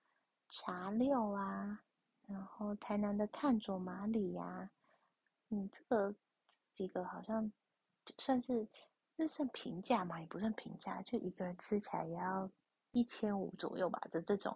[0.55, 1.83] 茶六啊，
[2.29, 4.71] 然后台南的探佐马里呀，
[5.49, 6.15] 嗯，这个
[6.75, 7.51] 几个好像
[8.19, 8.69] 算是
[9.17, 10.21] 这算平价嘛？
[10.21, 12.51] 也不算平价，就一个人吃起来也要
[12.91, 13.99] 一千五左右吧。
[14.13, 14.55] 这这种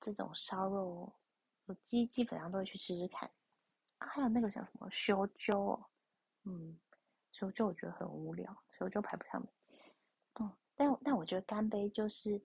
[0.00, 1.12] 这种烧肉，
[1.66, 3.30] 我基基本上都会去吃吃看。
[3.98, 5.78] 还有那个叫什么修鸠，
[6.44, 6.80] 嗯，
[7.32, 9.50] 修鸠我觉得很无聊，修鸠排不上名。
[10.74, 12.40] 但但我觉得干杯就是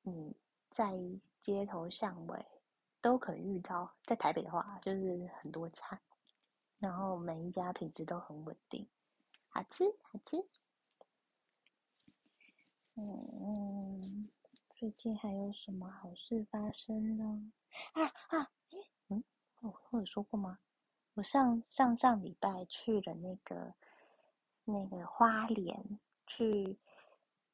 [0.00, 0.34] 你
[0.70, 0.94] 在
[1.44, 2.44] 街头巷尾
[3.00, 6.00] 都可遇到，在台北的话就是很多家，
[6.78, 8.88] 然后每一家品质都很稳定，
[9.48, 10.44] 好吃好吃。
[12.96, 14.28] 嗯，
[14.70, 17.52] 最近还有什么好事发生呢？
[17.92, 18.50] 啊啊，
[19.08, 19.22] 嗯，
[19.60, 20.58] 我我有说过吗？
[21.14, 23.74] 我上上上礼拜去了那个
[24.64, 26.78] 那个花莲去。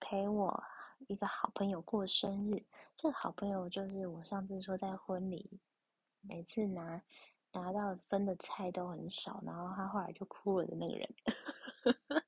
[0.03, 0.65] 陪我
[1.09, 2.65] 一个好朋友过生日，
[2.97, 5.61] 这个好朋友就是我上次说在婚礼，
[6.21, 7.03] 每次拿
[7.53, 11.09] 拿到分的菜都很少，然后他后来就哭了的那个人。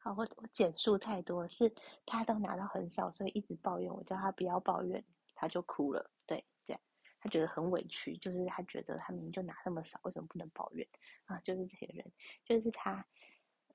[0.00, 1.72] 好，我我简述太多，是
[2.06, 6.10] 他都拿到很少，所以一直抱怨我，叫他不要抱怨，他就哭了。
[6.26, 6.80] 对，这样
[7.20, 10.88] 他觉得很委屈，就是他觉得他明明就拿那么少，为什么不能抱怨
[11.26, 11.38] 啊？
[11.40, 12.12] 就是这个人，
[12.44, 13.06] 就是他，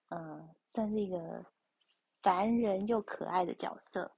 [0.10, 1.53] 嗯，算是一个。
[2.24, 4.12] 烦人又可爱的角色，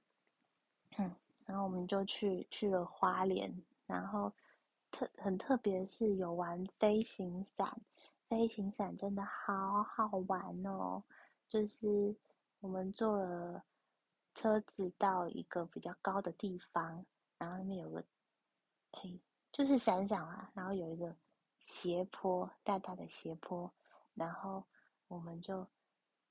[0.96, 1.14] 嗯，
[1.44, 4.32] 然后我们就去去了花莲，然后
[4.92, 7.80] 特很特别是有玩飞行伞，
[8.28, 11.02] 飞行伞真的好好玩哦，
[11.48, 12.14] 就是
[12.60, 13.64] 我们坐了
[14.36, 17.04] 车子到一个比较高的地方，
[17.38, 18.04] 然后那边有个，
[18.92, 21.16] 嘿，就是闪闪啊，然后有一个
[21.66, 23.72] 斜坡，大大的斜坡，
[24.14, 24.64] 然后
[25.08, 25.66] 我们就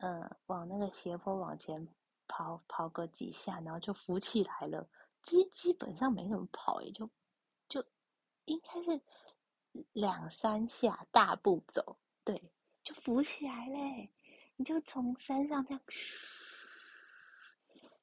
[0.05, 1.87] 嗯往那个斜坡往前
[2.27, 4.87] 跑跑个几下，然后就浮起来了。
[5.23, 7.09] 基基本上没怎么跑，也就
[7.67, 7.83] 就
[8.45, 9.01] 应该是
[9.93, 12.51] 两三下大步走，对，
[12.83, 14.11] 就浮起来嘞。
[14.57, 15.81] 你就从山上这样，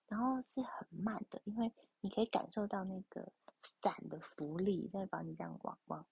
[0.09, 3.33] 然后是很慢的，因为你可以感受到那个
[3.81, 6.05] 伞的浮力在把你这样往往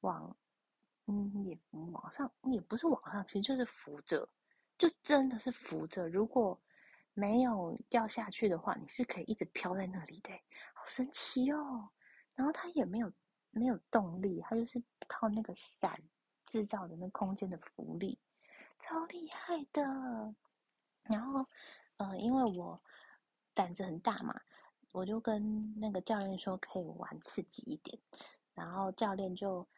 [0.00, 0.36] 往，
[1.04, 4.26] 嗯，也往上，也不是往上，其实就是浮着，
[4.78, 6.08] 就真的是浮着。
[6.08, 6.60] 如果
[7.12, 10.30] 没有掉下去的话，你是可以一直飘在那里的，
[10.74, 11.90] 好神奇哦！
[12.34, 13.12] 然后它也没有
[13.50, 16.02] 没有动力，它就是靠那个伞
[16.46, 18.18] 制造的那空间的浮力，
[18.80, 20.34] 超厉害的。
[21.04, 21.46] 然后，
[21.98, 22.82] 呃，因为我
[23.54, 24.40] 胆子很大嘛，
[24.90, 27.96] 我就跟那个教练说可以玩刺激一点，
[28.54, 29.68] 然后教练就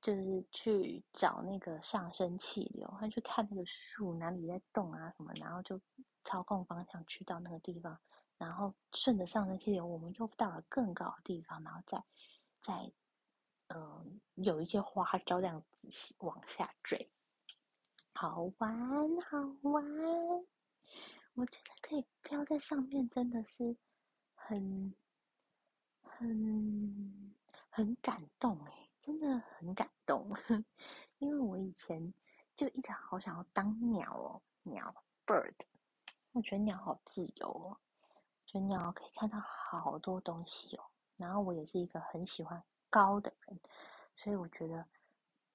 [0.00, 5.80] 就是去找那个上升气流，他去看那个树哪里在动啊什么，然后就。
[6.22, 7.98] 操控方向去到那个地方，
[8.36, 12.04] 然后顺着上升气流，我们又到了更高的地方，然后再
[12.62, 12.92] 再
[13.68, 17.10] 嗯有一些花招这样子往下坠，
[18.12, 19.82] 好玩好玩，
[21.32, 23.74] 我觉得可以飘在上面，真的是
[24.34, 24.94] 很
[26.02, 27.34] 很
[27.70, 30.24] 很感动哎，真的很感动，
[31.18, 32.14] 因为我以前
[32.54, 34.94] 就一直好想要当鸟哦，鸟
[35.26, 35.54] bird。
[36.30, 37.76] 我觉得鸟好自由哦，
[38.46, 40.84] 觉得鸟可以看到好多东西哦。
[41.16, 43.58] 然后我也是一个很喜欢高的人，
[44.14, 44.86] 所以我觉得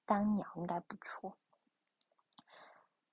[0.04, 1.34] 当鸟应该不错。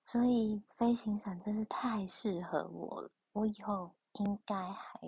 [0.06, 5.00] 所以飞行伞真是太适合我了，我以后应该还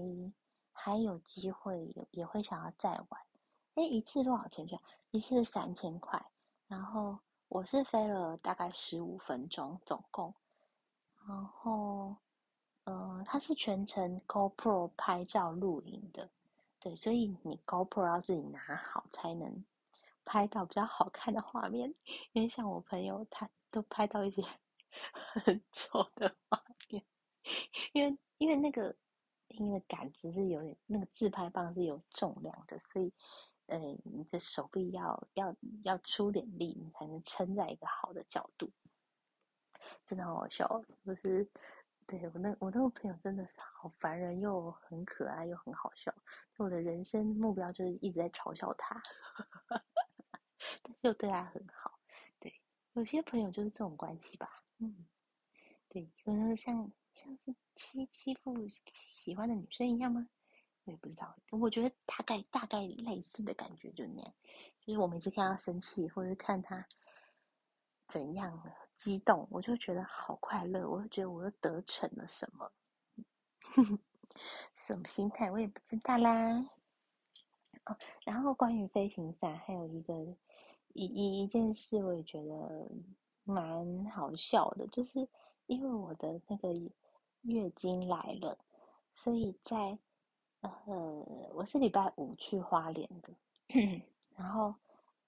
[0.71, 3.21] 还有机会，也也会想要再玩。
[3.75, 4.65] 哎，一次多少钱？
[4.65, 4.79] 就
[5.15, 6.25] 一次三千块。
[6.67, 10.33] 然后我是飞了大概十五分钟，总共，
[11.27, 12.15] 然后。
[12.87, 16.29] 嗯，它是全程 GoPro 拍照录影的，
[16.79, 19.65] 对，所以你 GoPro 要自己拿好才能
[20.23, 21.95] 拍到比较好看的画面。
[22.33, 24.43] 因为像我朋友，他都拍到一些
[25.33, 27.03] 很丑的画面，
[27.93, 28.95] 因为因为那个
[29.47, 33.11] 因为杆子是有点，那个自拍棒是有重量的，所以
[33.67, 38.71] 呃，你的手臂要要要出点力，你才能撑在一个好的角度。
[40.05, 41.49] 真的好好笑，就是。
[42.07, 46.13] 对我那我那个朋友真的是好烦人，又很可爱又很好笑。
[46.57, 48.95] 我的人生目标就是一直在嘲笑他，
[50.83, 51.99] 但是又对他很好。
[52.39, 52.61] 对，
[52.93, 54.47] 有些朋友就是这种关系吧。
[54.77, 55.07] 嗯，
[55.89, 58.53] 对，可能像像是欺欺负
[58.93, 60.29] 喜欢的女生一样吗？
[60.85, 61.35] 我也不知道。
[61.51, 64.33] 我觉得大概大概类似的感觉就那样，
[64.81, 66.87] 就是我每次看他生气，或者是看他。
[68.07, 68.61] 怎样
[68.93, 72.71] 激动，我就觉得好快乐，我就觉得我又得逞了什么，
[74.85, 76.69] 什么心态我也不知道啦。
[77.85, 80.13] 哦，然后关于飞行伞，还有一个
[80.93, 82.87] 一一一件事，我也觉得
[83.43, 85.27] 蛮好笑的，就是
[85.65, 86.71] 因为我的那个
[87.41, 88.55] 月经来了，
[89.15, 89.97] 所以在
[90.85, 90.93] 呃，
[91.53, 93.33] 我是礼拜五去花莲的，
[94.35, 94.73] 然后。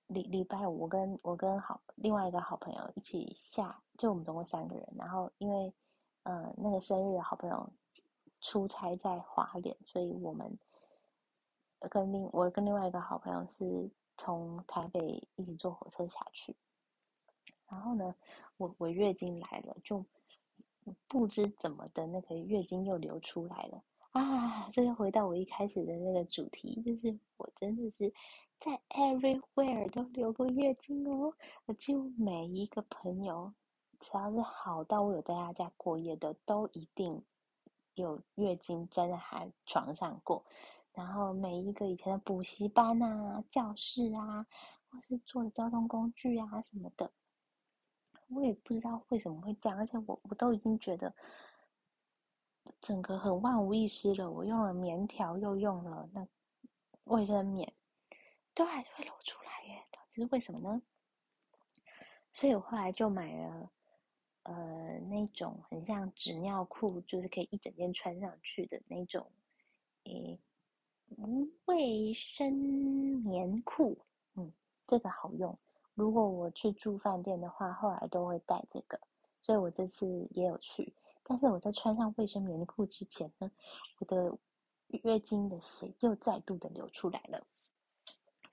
[0.10, 4.88] 礼礼拜五，我跟我跟好另外一个好朋友一起下，就我们总共三个人。
[4.95, 5.73] 然后因为，
[6.23, 7.69] 呃，那个生日的好朋友
[8.39, 10.58] 出差在华联，所以我们
[11.89, 16.55] 跟另我跟另外一个好朋友是从台北一起坐火车下去。
[17.68, 18.16] 然后呢，
[18.55, 20.05] 我我月经来了，就
[21.09, 24.70] 不知怎么的那个月经又流出来了啊！
[24.72, 28.14] 这就回到我一开始的那个主题，就是我真的是。
[28.60, 31.32] 在 everywhere 都流过月经哦，
[31.68, 33.53] 我几乎每一个朋友，
[33.99, 37.24] 只要是好到我有在他家过夜的，都一定
[37.93, 40.43] 有月经真的还床上过。
[40.93, 44.47] 然后每一个以前的补习班啊、教室啊，
[44.89, 47.12] 或是坐的交通工具啊什么的，
[48.30, 51.14] 我也不知道为什么会这样，而且我我都已经觉得
[52.82, 54.30] 整个很万无一失了。
[54.30, 56.28] 我用了棉条，又用了那
[57.05, 57.73] 卫生棉。
[58.53, 60.82] 都还是会露出来耶，这是为什么呢？
[62.34, 63.71] 所以我后来就买了，
[64.43, 69.32] 呃，那种很像纸尿裤，就是可以一整件穿上去的那种，
[70.05, 70.39] 诶，
[71.65, 73.99] 卫生棉裤，
[74.34, 74.51] 嗯，
[74.88, 75.55] 这个好用。
[75.93, 78.99] 如果我去住饭店的话，后来都会带这个，
[79.43, 80.95] 所以我这次也有去。
[81.30, 83.51] 但是我在穿上卫生棉裤之前呢，
[83.99, 84.38] 我的
[84.88, 87.45] 月经的血又再度的流出来了，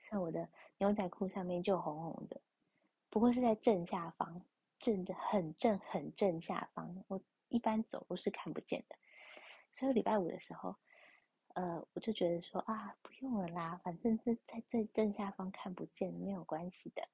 [0.01, 2.41] 所以我的牛仔裤上面就红红的。
[3.09, 4.41] 不过是在正下方，
[4.77, 8.97] 正的很正很正下方，我一般走路是看不见的。
[9.71, 10.75] 所以礼拜五的时候，
[11.53, 17.07] 呃，我就觉得说啊，不用了啦，反正是在最正下方看不见，没有关系的。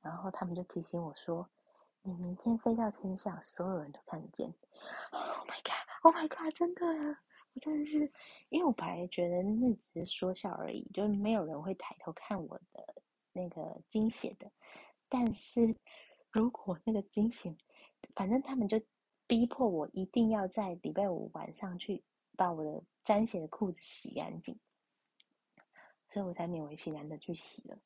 [0.00, 1.48] 然后他们就提醒我说。
[2.06, 4.46] 你明天飞到天上，所有人都看得见。
[5.10, 5.88] Oh my god!
[6.02, 6.54] Oh my god!
[6.54, 6.84] 真的，
[7.54, 8.12] 我真的是，
[8.50, 13.02] 因为我本来觉得那只是说笑而已，就是没有人会抬头看我的
[13.32, 14.52] 那个惊险的。
[15.08, 15.74] 但是
[16.30, 17.56] 如果那个惊险，
[18.14, 18.78] 反正他们就
[19.26, 22.04] 逼迫我一定要在礼拜五晚上去
[22.36, 24.60] 把我的沾血的裤子洗干净，
[26.10, 27.78] 所以我才勉为其难的去洗了。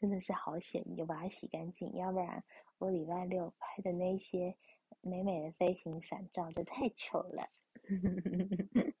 [0.00, 2.42] 真的是好险，就把它洗干净，要不然
[2.78, 4.56] 我礼拜六拍的那些
[5.00, 7.48] 美美的飞行伞照就太糗了。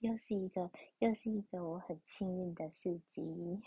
[0.00, 3.60] 又是一个又是一个我很幸运的事迹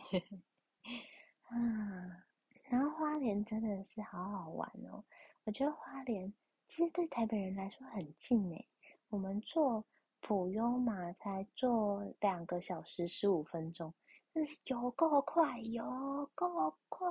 [1.45, 2.25] 啊！
[2.63, 5.03] 然后花莲真的是好好玩哦，
[5.43, 6.33] 我觉得花莲
[6.67, 8.67] 其实对台北人来说很近诶，
[9.09, 9.85] 我们坐
[10.21, 13.93] 普悠玛才坐两个小时十五分钟。
[14.33, 17.07] 真是有够快，有够快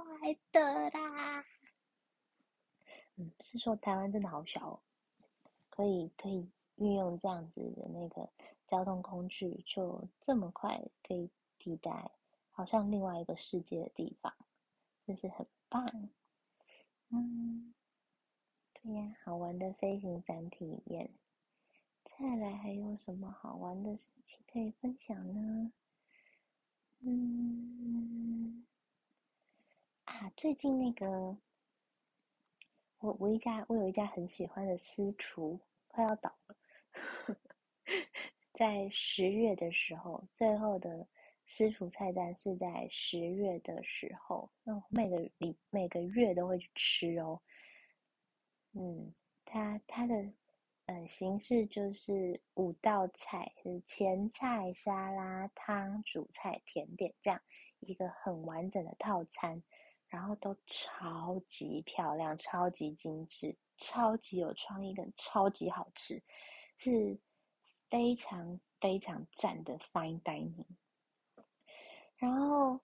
[0.50, 1.44] 的啦！
[3.16, 4.80] 嗯，是说台湾真的好小，哦，
[5.70, 8.28] 可以可以运用这样子的那个
[8.66, 12.10] 交通工具，就这么快可以抵达
[12.50, 14.34] 好像另外一个世界的地方，
[15.06, 16.10] 真是很棒。
[17.10, 17.72] 嗯，
[18.72, 21.08] 对呀，好玩的飞行伞体验。
[22.18, 25.72] 再来还有什么好玩的事情可以分享呢？
[27.04, 28.64] 嗯，
[30.04, 31.36] 啊，最近那个，
[33.00, 36.56] 我我一家我有一家很喜欢的私厨快要倒了，
[38.54, 41.08] 在十月的时候，最后的
[41.44, 47.42] 私厨菜单是在十月的时候，那每个礼每个月都会去吃哦。
[48.74, 49.12] 嗯，
[49.44, 50.32] 他他的。
[50.86, 57.40] 嗯，形式就是五道菜，是前菜、沙拉、汤、主菜、甜点这样
[57.78, 59.62] 一个很完整的套餐，
[60.08, 66.20] 然后都超级漂亮、超级精致、超级有创意跟超级好吃，
[66.78, 67.16] 是
[67.88, 70.66] 非常非常赞的 fine dining。
[72.16, 72.80] 然后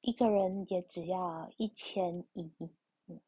[0.00, 2.50] 一个人也只要一千一，
[3.06, 3.20] 嗯，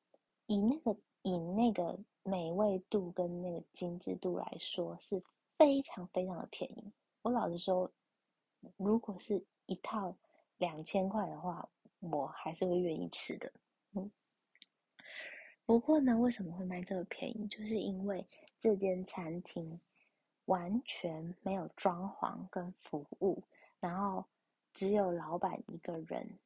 [0.46, 1.98] 以那个以那个。
[2.28, 5.22] 美味度跟那个精致度来说是
[5.56, 6.92] 非常非常的便宜。
[7.22, 7.88] 我老实说，
[8.76, 10.16] 如果是一套
[10.58, 11.68] 两千块的话，
[12.00, 13.52] 我还是会愿意吃的。
[13.92, 14.10] 嗯，
[15.64, 17.46] 不过呢，为什么会卖这么便宜？
[17.46, 18.26] 就是因为
[18.58, 19.80] 这间餐厅
[20.46, 23.40] 完全没有装潢跟服务，
[23.78, 24.24] 然后
[24.74, 26.40] 只有老板一个人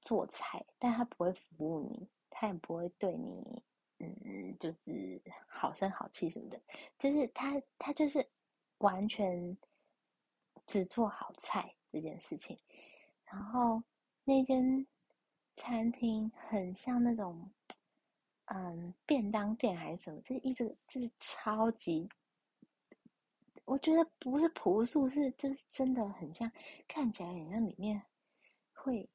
[0.00, 3.62] 做菜，但他不会服务你，他也不会对你。
[3.98, 6.60] 嗯，就是好声好气什么的，
[6.98, 8.28] 就是他他就是
[8.78, 9.56] 完全
[10.66, 12.58] 只做好菜这件事情。
[13.24, 13.82] 然后
[14.24, 14.86] 那间
[15.56, 17.50] 餐厅很像那种
[18.44, 22.08] 嗯便当店还是什么，就一直就是超级，
[23.64, 26.52] 我觉得不是朴素，是就是真的很像，
[26.86, 28.02] 看起来很像里面
[28.74, 29.08] 会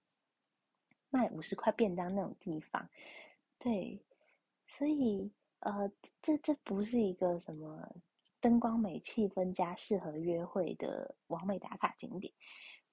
[1.11, 2.89] 卖五十块便当那种地方，
[3.59, 4.03] 对。
[4.71, 5.91] 所以，呃，
[6.21, 7.93] 这这不是一个什么
[8.39, 12.33] 灯光美、气氛加、适合约会的完美打卡景点，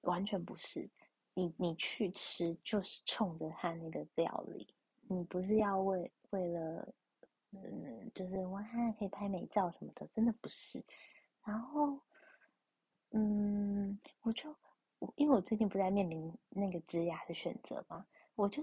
[0.01, 0.89] 完全不是。
[1.33, 4.67] 你你去吃就是冲着他那个料理，
[5.07, 6.93] 你不是要为为了，
[7.51, 8.61] 嗯，就是哇
[8.99, 10.83] 可以拍美照什么的，真的不是。
[11.45, 12.01] 然后，
[13.11, 14.53] 嗯，我就
[15.15, 18.05] 因为我最近不在面临那个职涯的选择嘛，
[18.35, 18.61] 我就。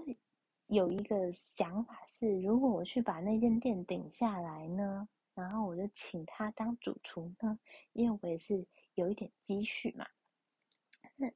[0.67, 7.57] 有一个想法是，如果我去把那间店顶下来呢，然后我就请他当主厨呢，
[7.93, 10.05] 因为我也是有一点积蓄嘛。
[11.15, 11.31] 那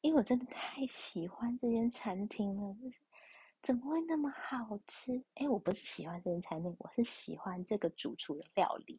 [0.00, 2.96] 因为我真的太喜欢这间餐厅了，就是
[3.62, 5.22] 怎么会那么好吃？
[5.34, 8.98] 哎，我不是喜欢这间餐厅，我是喜欢这个主厨的料理，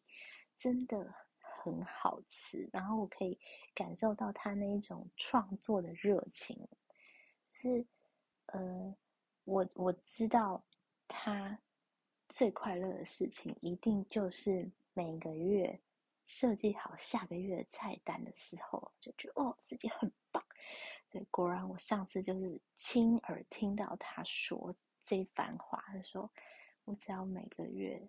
[0.59, 2.69] 真的很好吃。
[2.71, 3.39] 然后我可以
[3.73, 6.67] 感受到他那一种创作的热情，
[7.51, 7.87] 是
[8.45, 8.95] 呃。
[9.43, 10.63] 我我知道，
[11.07, 11.57] 他
[12.29, 15.79] 最快乐的事情一定就是每个月
[16.25, 20.43] 设计好下个月的菜单的时候，就觉得哦自己很棒。
[21.09, 24.73] 对，果然我上次就是亲耳听到他说
[25.03, 26.31] 这番话，他说
[26.85, 28.01] 我只要每个月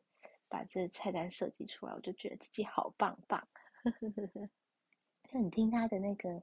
[0.48, 3.48] 把这菜单设计出来，我就觉得自己好棒棒。
[3.82, 4.48] 呵呵呵呵
[5.28, 6.40] 就你听他的那个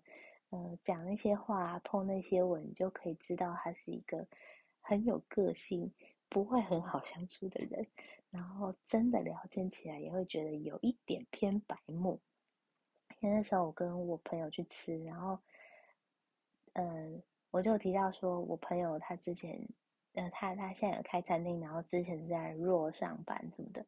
[0.49, 4.27] 呃讲那些话，碰那些文，你就可以知道他是一个
[4.89, 5.93] 很有个性、
[6.27, 7.87] 不会很好相处的人。
[8.31, 12.19] 然后真的聊天起来，也会觉得有一点偏白目。
[13.19, 15.39] 因为那时候我跟我朋友去吃，然后。
[16.73, 19.67] 嗯，我就提到说，我朋友他之前，
[20.13, 23.85] 呃，他他现在有开餐厅，然后之前在若上班什么的，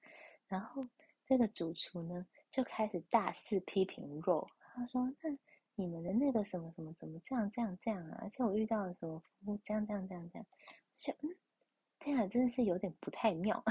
[0.48, 0.86] 然后
[1.26, 5.38] 这个主厨呢就开始大肆批评若，他说：“那
[5.76, 8.18] 你们的那个什么什么怎么这样这样这样啊？
[8.24, 10.46] 而且我遇到了什么服务这样这样这样这样，
[11.02, 11.36] 就嗯，
[12.00, 13.62] 天啊，真的是有点不太妙。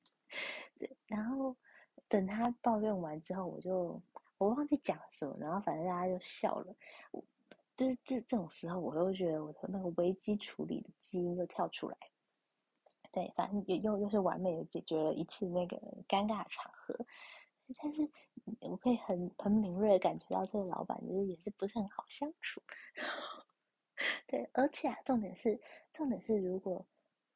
[1.06, 1.54] 然后
[2.08, 4.00] 等他抱怨完之后，我就
[4.38, 6.74] 我忘记讲什么，然后反正大家就笑了。
[7.10, 7.22] 我。
[7.76, 11.98] 就是这这种时候，我又觉得我的那个危机处理的基因又跳出来，
[13.12, 15.76] 对，反正又又又是完美的解决了一次那个
[16.08, 16.98] 尴尬的场合。
[17.76, 18.10] 但是
[18.60, 22.62] 我可以很很敏锐的感觉到，这个老板就是也是不是很好相处。
[24.26, 25.60] 对，而且啊，重点是
[25.92, 26.84] 重点是，如果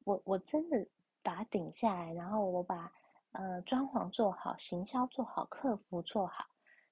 [0.05, 0.87] 我我真的
[1.23, 2.93] 把它顶下来，然后我把
[3.33, 6.47] 呃装潢做好，行销做好，客服做好，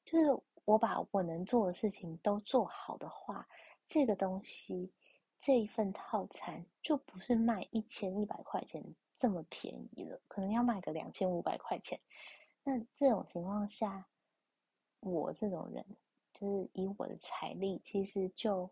[0.04, 0.42] 就是。
[0.64, 3.48] 我把我能做的事情都做好的话，
[3.88, 4.92] 这个东西
[5.40, 8.84] 这一份套餐就不是卖一千一百块钱
[9.18, 11.98] 这么便宜了，可能要卖个两千五百块钱。
[12.64, 14.06] 那这种情况下，
[15.00, 15.86] 我这种人
[16.34, 18.70] 就是以我的财力，其实就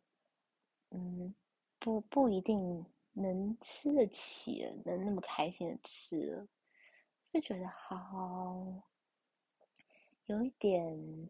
[0.96, 1.34] 嗯
[1.78, 6.48] 不不一定能吃得起，能那么开心的吃，
[7.32, 8.82] 就觉得好
[10.26, 11.28] 有一点。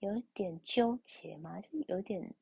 [0.00, 2.34] 有一点纠结嘛，就有点，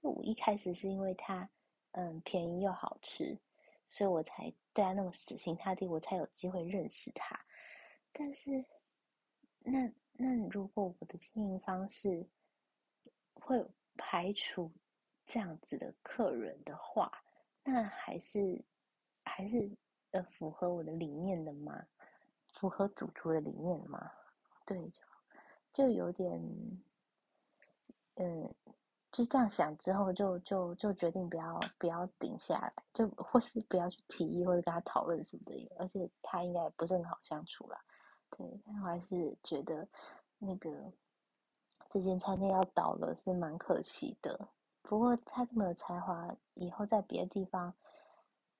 [0.00, 1.46] 就我一开始是因为它，
[1.90, 3.38] 嗯，便宜又好吃，
[3.86, 7.38] 所以我才对它那么死心塌地，我才有机会认识它。
[8.14, 8.64] 但是，
[9.58, 12.26] 那那如果我的经营方式
[13.34, 13.62] 会
[13.98, 14.72] 排除
[15.26, 17.10] 这样子的客人的话，
[17.64, 18.64] 那还是
[19.24, 19.70] 还是
[20.12, 21.86] 呃符合我的理念的吗？
[22.54, 24.10] 符合主厨的理念吗？
[24.64, 24.90] 对，
[25.72, 26.40] 就有点。
[28.18, 28.54] 嗯，
[29.12, 35.70] 就这样想之后，就就就决定不要不要顶下来，就或是不要去提议或者跟他讨论什么的。
[35.78, 37.78] 而且他应该也不是很好相处啦。
[38.30, 39.86] 对，我还是觉得
[40.38, 40.70] 那个
[41.90, 44.48] 这间餐厅要倒了是蛮可惜的。
[44.88, 47.74] 不过他这么有才华，以后在别的地方，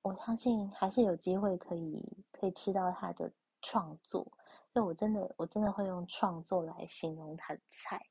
[0.03, 3.31] 我相信还是有机会可以可以吃到他的
[3.63, 4.27] 创作。
[4.75, 8.05] 就我真的我真的会用创作来形容他的菜，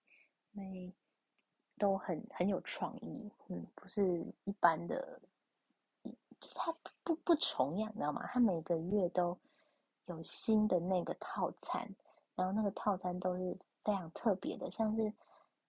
[0.53, 0.93] 因为。
[1.77, 5.19] 都很很有创意，嗯，不是一般的，
[6.53, 8.25] 它不不不重样，你知道吗？
[8.27, 9.37] 他每个月都
[10.05, 11.85] 有新的那个套餐，
[12.33, 15.11] 然后那个套餐都是非常特别的，像是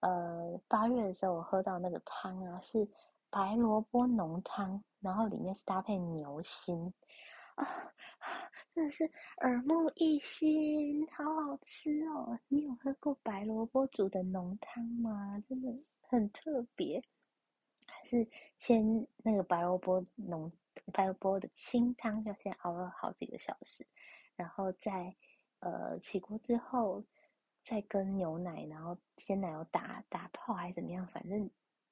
[0.01, 2.87] 呃八月的时候我喝到那个汤啊，是
[3.29, 6.93] 白萝卜浓汤，然后里面是搭配牛心
[7.55, 7.65] 啊，
[8.73, 9.09] 真的是
[9.41, 12.37] 耳目一新，好好吃哦！
[12.47, 15.41] 你有喝过白萝卜煮的浓汤吗？
[15.47, 15.73] 真的。
[16.09, 17.03] 很特别，
[17.85, 18.25] 还是
[18.57, 20.49] 先那个白萝卜浓
[20.93, 23.85] 白萝卜的清汤，要先熬了好几个小时，
[24.37, 25.13] 然后再
[25.59, 27.03] 呃起锅之后，
[27.69, 31.49] 再跟牛奶，然后鲜奶油打打泡还是怎么样，反正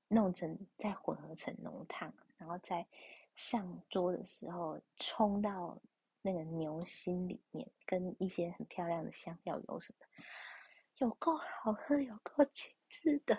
[0.08, 2.88] 弄成再混合成浓汤，然后再
[3.36, 5.78] 上桌的时候冲到
[6.22, 10.06] 那个牛心里面，跟一些很漂亮的香料油什么，
[11.00, 13.38] 有够好喝，有够精致的。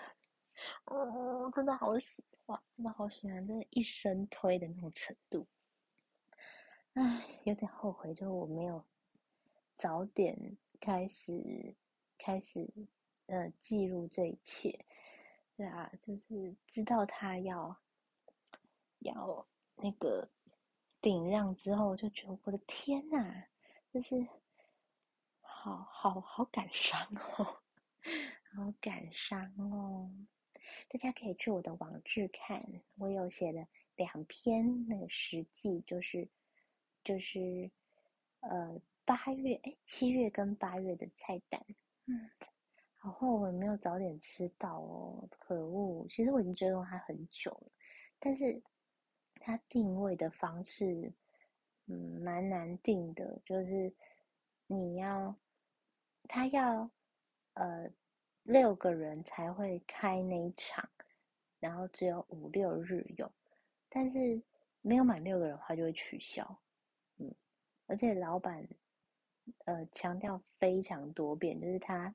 [0.85, 5.47] 哦，真的好喜欢，真的好喜欢，真的一生推的那种程度。
[6.93, 8.85] 唉，有点后悔，就我没有
[9.75, 11.75] 早点开始
[12.17, 12.69] 开始
[13.27, 14.85] 呃记录这一切。
[15.55, 17.75] 对啊，就是知道他要
[18.99, 20.29] 要那个
[21.01, 23.45] 顶让之后，就觉得我的天呐，
[23.91, 24.27] 就是
[25.41, 27.07] 好好好感伤
[27.37, 27.43] 哦，
[28.55, 30.11] 好感伤哦。
[30.89, 32.63] 大家可以去我的网志看，
[32.97, 36.27] 我有写了两篇那个实际，就是
[37.03, 37.71] 就是
[38.41, 41.65] 呃八月哎七月跟八月的菜单，
[42.09, 42.29] 嗯，
[42.95, 46.07] 好后悔没有早点吃到哦，可恶！
[46.07, 47.71] 其实我已经追踪他很久了，
[48.19, 48.61] 但是
[49.35, 51.13] 他定位的方式
[51.85, 53.93] 嗯蛮难定的，就是
[54.67, 55.35] 你要
[56.29, 56.89] 他要
[57.53, 57.89] 呃
[58.43, 60.89] 六个人才会开那一场，
[61.59, 63.29] 然后只有五六日有，
[63.89, 64.41] 但是
[64.81, 66.57] 没有满六个人的话就会取消，
[67.17, 67.35] 嗯，
[67.85, 68.65] 而且老板
[69.65, 72.13] 呃强调非常多遍，就是他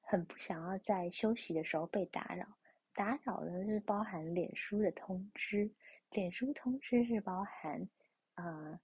[0.00, 2.46] 很不想要在休息的时候被打扰，
[2.94, 5.70] 打扰呢是包含脸书的通知，
[6.10, 7.88] 脸书通知是包含
[8.34, 8.80] 呃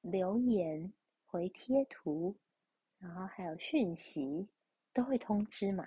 [0.00, 0.92] 留言。
[1.26, 2.36] 回贴图，
[3.00, 4.48] 然后还有讯息
[4.92, 5.84] 都会通知嘛，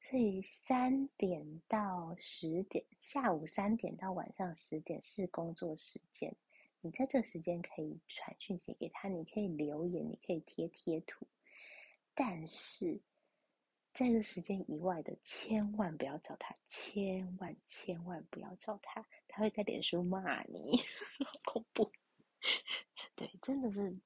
[0.00, 6.34] 所以三点到十点，下午三点到晚上十点是工作时间，
[6.82, 11.26] 你在这时间可以传讯息给他，你可以留言，你可以贴贴图，
[12.14, 13.00] 但是
[13.92, 20.72] 在这时间以外的，千万不要找他，千万千万不要找他，他会在脸书骂你，
[21.24, 21.92] 好恐怖，
[23.14, 23.98] 对，真的是。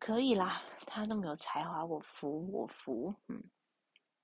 [0.00, 3.12] 可以啦，他那么有才华，我服我服。
[3.26, 3.42] 嗯，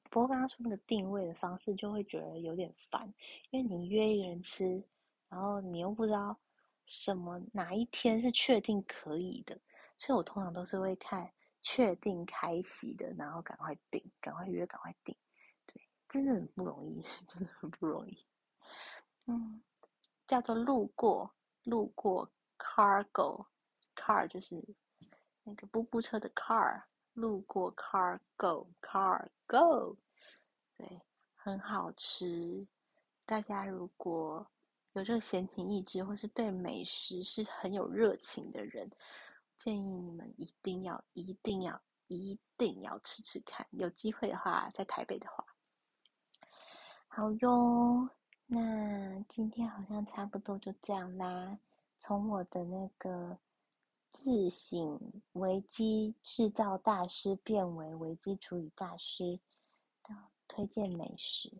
[0.04, 3.12] 不过刚刚说那个定位的方式，就会觉得有点烦，
[3.50, 4.84] 因为你约一个人吃，
[5.28, 6.38] 然后你又不知道
[6.86, 9.58] 什么哪一天是确定可以的，
[9.96, 11.32] 所以我通常都是会看
[11.62, 15.16] 确定开席的，然后赶快订，赶快约，赶快订。
[15.66, 18.26] 对，真的很不容易， 真的很不容易。
[19.26, 19.62] 嗯，
[20.26, 24.62] 叫做路过，路过 cargo，car 就是。
[25.46, 29.94] 那个布布车的 car 路过 car go car go，
[30.74, 31.02] 对，
[31.36, 32.66] 很好吃。
[33.26, 34.50] 大家如果
[34.94, 38.90] 有这个闲情逸致，或是对美食是很有热情的人，
[39.58, 43.66] 建议你们一定要、一定要、一定要吃吃看。
[43.70, 45.44] 有机会的话，在台北的话，
[47.08, 48.08] 好哟。
[48.46, 51.58] 那今天好像差不多就这样啦。
[51.98, 53.38] 从我的那个。
[54.22, 59.38] 自省危机制造大师变为危机处理大师，
[60.02, 60.14] 到
[60.48, 61.52] 推荐美食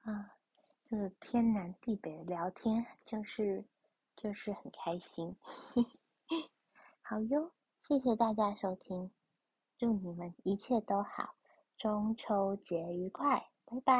[0.00, 0.37] 啊，
[0.90, 3.62] 这个天南地北聊天就是
[4.16, 5.36] 就是很开心。
[7.02, 9.10] 好哟，谢谢大家收听，
[9.76, 11.34] 祝你们一切都好，
[11.76, 13.98] 中秋节愉快，拜拜。